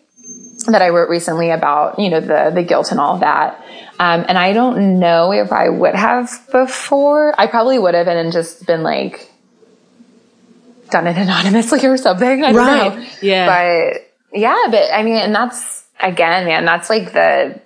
[0.67, 3.63] that I wrote recently about, you know, the, the guilt and all that.
[3.99, 7.39] Um, and I don't know if I would have before.
[7.39, 9.31] I probably would have and just been like,
[10.89, 12.43] done it anonymously or something.
[12.43, 12.97] I don't right.
[12.97, 13.05] know.
[13.21, 13.45] Yeah.
[13.45, 17.59] But yeah, but I mean, and that's again, man, that's like the,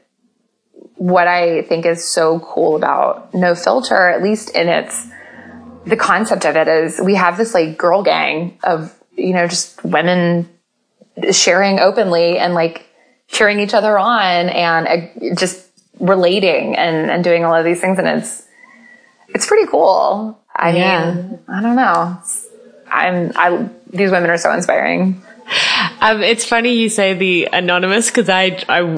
[0.95, 5.07] what I think is so cool about no filter, at least in its,
[5.85, 9.83] the concept of it is we have this like girl gang of you know, just
[9.83, 10.49] women
[11.31, 12.87] sharing openly and like
[13.27, 15.67] cheering each other on and uh, just
[15.99, 17.99] relating and, and doing all of these things.
[17.99, 18.47] And it's,
[19.29, 20.39] it's pretty cool.
[20.55, 21.13] I yeah.
[21.13, 22.19] mean, I don't know.
[22.91, 25.21] I'm, I, these women are so inspiring.
[26.01, 28.97] Um, it's funny you say the anonymous because I, I,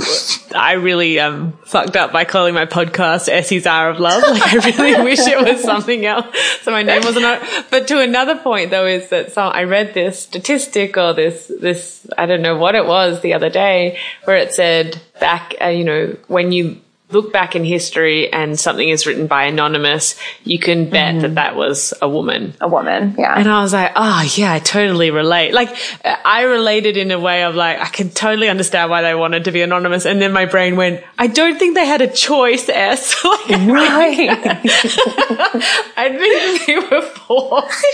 [0.56, 4.22] I really um, fucked up by calling my podcast Essie's Hour of Love.
[4.22, 6.28] Like I really wish it was something else.
[6.62, 7.42] So my name wasn't.
[7.72, 12.06] But to another point though is that so I read this statistic or this this
[12.18, 15.84] I don't know what it was the other day where it said back uh, you
[15.84, 16.82] know when you
[17.14, 21.22] look back in history and something is written by anonymous, you can bet mm-hmm.
[21.22, 22.54] that that was a woman.
[22.62, 23.36] A woman, yeah.
[23.38, 25.54] And I was like, oh yeah, I totally relate.
[25.54, 29.46] Like I related in a way of like, I can totally understand why they wanted
[29.46, 30.06] to be anonymous.
[30.06, 33.24] And then my brain went, I don't think they had a choice, S.
[33.24, 34.30] like, right.
[35.98, 37.86] I think they were forced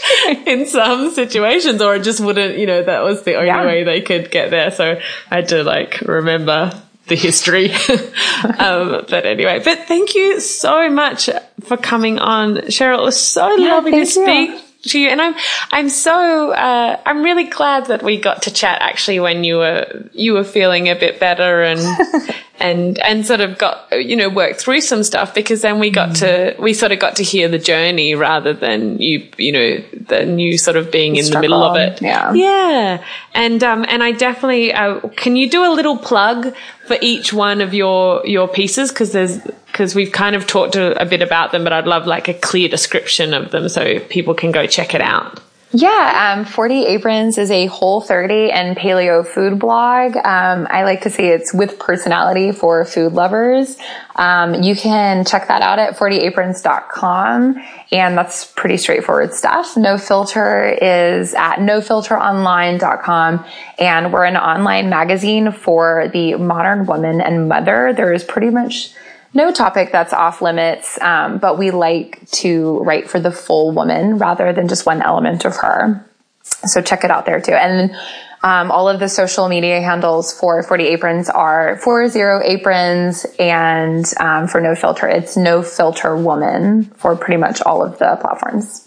[0.47, 3.65] in some situations or it just wouldn't, you know, that was the only yeah.
[3.65, 4.71] way they could get there.
[4.71, 4.99] So
[5.31, 7.71] I had to like remember the history.
[8.59, 11.29] um, but anyway, but thank you so much
[11.61, 12.99] for coming on, Cheryl.
[12.99, 14.49] It was so yeah, lovely to speak.
[14.49, 14.61] You.
[14.83, 15.35] To you and I'm,
[15.71, 20.07] I'm so, uh, I'm really glad that we got to chat actually when you were,
[20.13, 21.79] you were feeling a bit better and,
[22.59, 26.09] and and sort of got you know worked through some stuff because then we got
[26.09, 26.19] mm.
[26.19, 29.77] to we sort of got to hear the journey rather than you you know
[30.07, 31.41] than you sort of being the in struggle.
[31.41, 33.03] the middle of it yeah yeah
[33.33, 36.55] and um and I definitely uh, can you do a little plug
[36.87, 40.99] for each one of your your pieces because there's because we've kind of talked a,
[41.01, 44.33] a bit about them but I'd love like a clear description of them so people
[44.33, 45.39] can go check it out
[45.71, 50.15] yeah, um, 40 Aprons is a whole 30 and paleo food blog.
[50.15, 53.77] Um, I like to say it's with personality for food lovers.
[54.15, 57.61] Um, you can check that out at 40aprons.com
[57.91, 59.75] and that's pretty straightforward stuff.
[59.75, 63.45] No filter is at nofilteronline.com
[63.77, 67.91] and we're an online magazine for the modern woman and mother.
[67.93, 68.93] There is pretty much
[69.33, 74.17] no topic that's off limits, um, but we like to write for the full woman
[74.17, 76.05] rather than just one element of her.
[76.43, 77.53] So check it out there too.
[77.53, 77.95] And
[78.43, 84.47] Um, all of the social media handles for 40 Aprons are 40 Aprons, and um,
[84.47, 88.86] for No Filter, it's No Filter Woman for pretty much all of the platforms.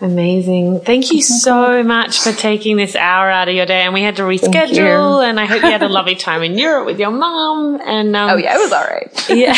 [0.00, 0.80] Amazing.
[0.80, 3.80] Thank you so much for taking this hour out of your day.
[3.80, 5.26] And we had to reschedule.
[5.26, 7.80] And I hope you had a lovely time in Europe with your mom.
[7.82, 9.30] And um, oh yeah, it was all right.
[9.30, 9.54] yeah,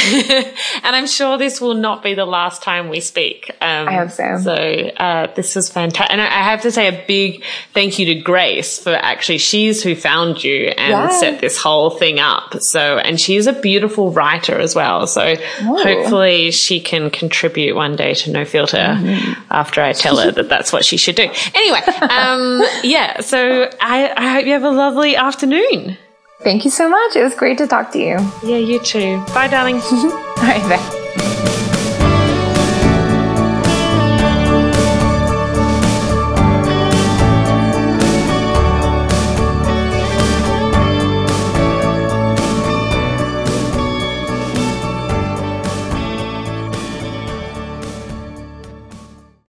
[0.84, 3.50] and I'm sure this will not be the last time we speak.
[3.60, 4.38] Um, I hope so.
[4.38, 6.12] So uh, this was fantastic.
[6.12, 7.42] And I have to say a big
[7.74, 11.18] thank you to Grace for actually she's who found you and yes.
[11.18, 12.60] set this whole thing up.
[12.60, 15.08] So and she's a beautiful writer as well.
[15.08, 15.82] So oh.
[15.82, 19.42] hopefully she can contribute one day to No Filter mm-hmm.
[19.50, 21.28] after I tell her that that's what she should do.
[21.54, 25.96] Anyway, um, yeah, so I, I hope you have a lovely afternoon.
[26.42, 27.16] Thank you so much.
[27.16, 28.18] It was great to talk to you.
[28.44, 29.22] Yeah, you too.
[29.34, 29.76] Bye, darling.
[29.90, 30.94] All right, bye.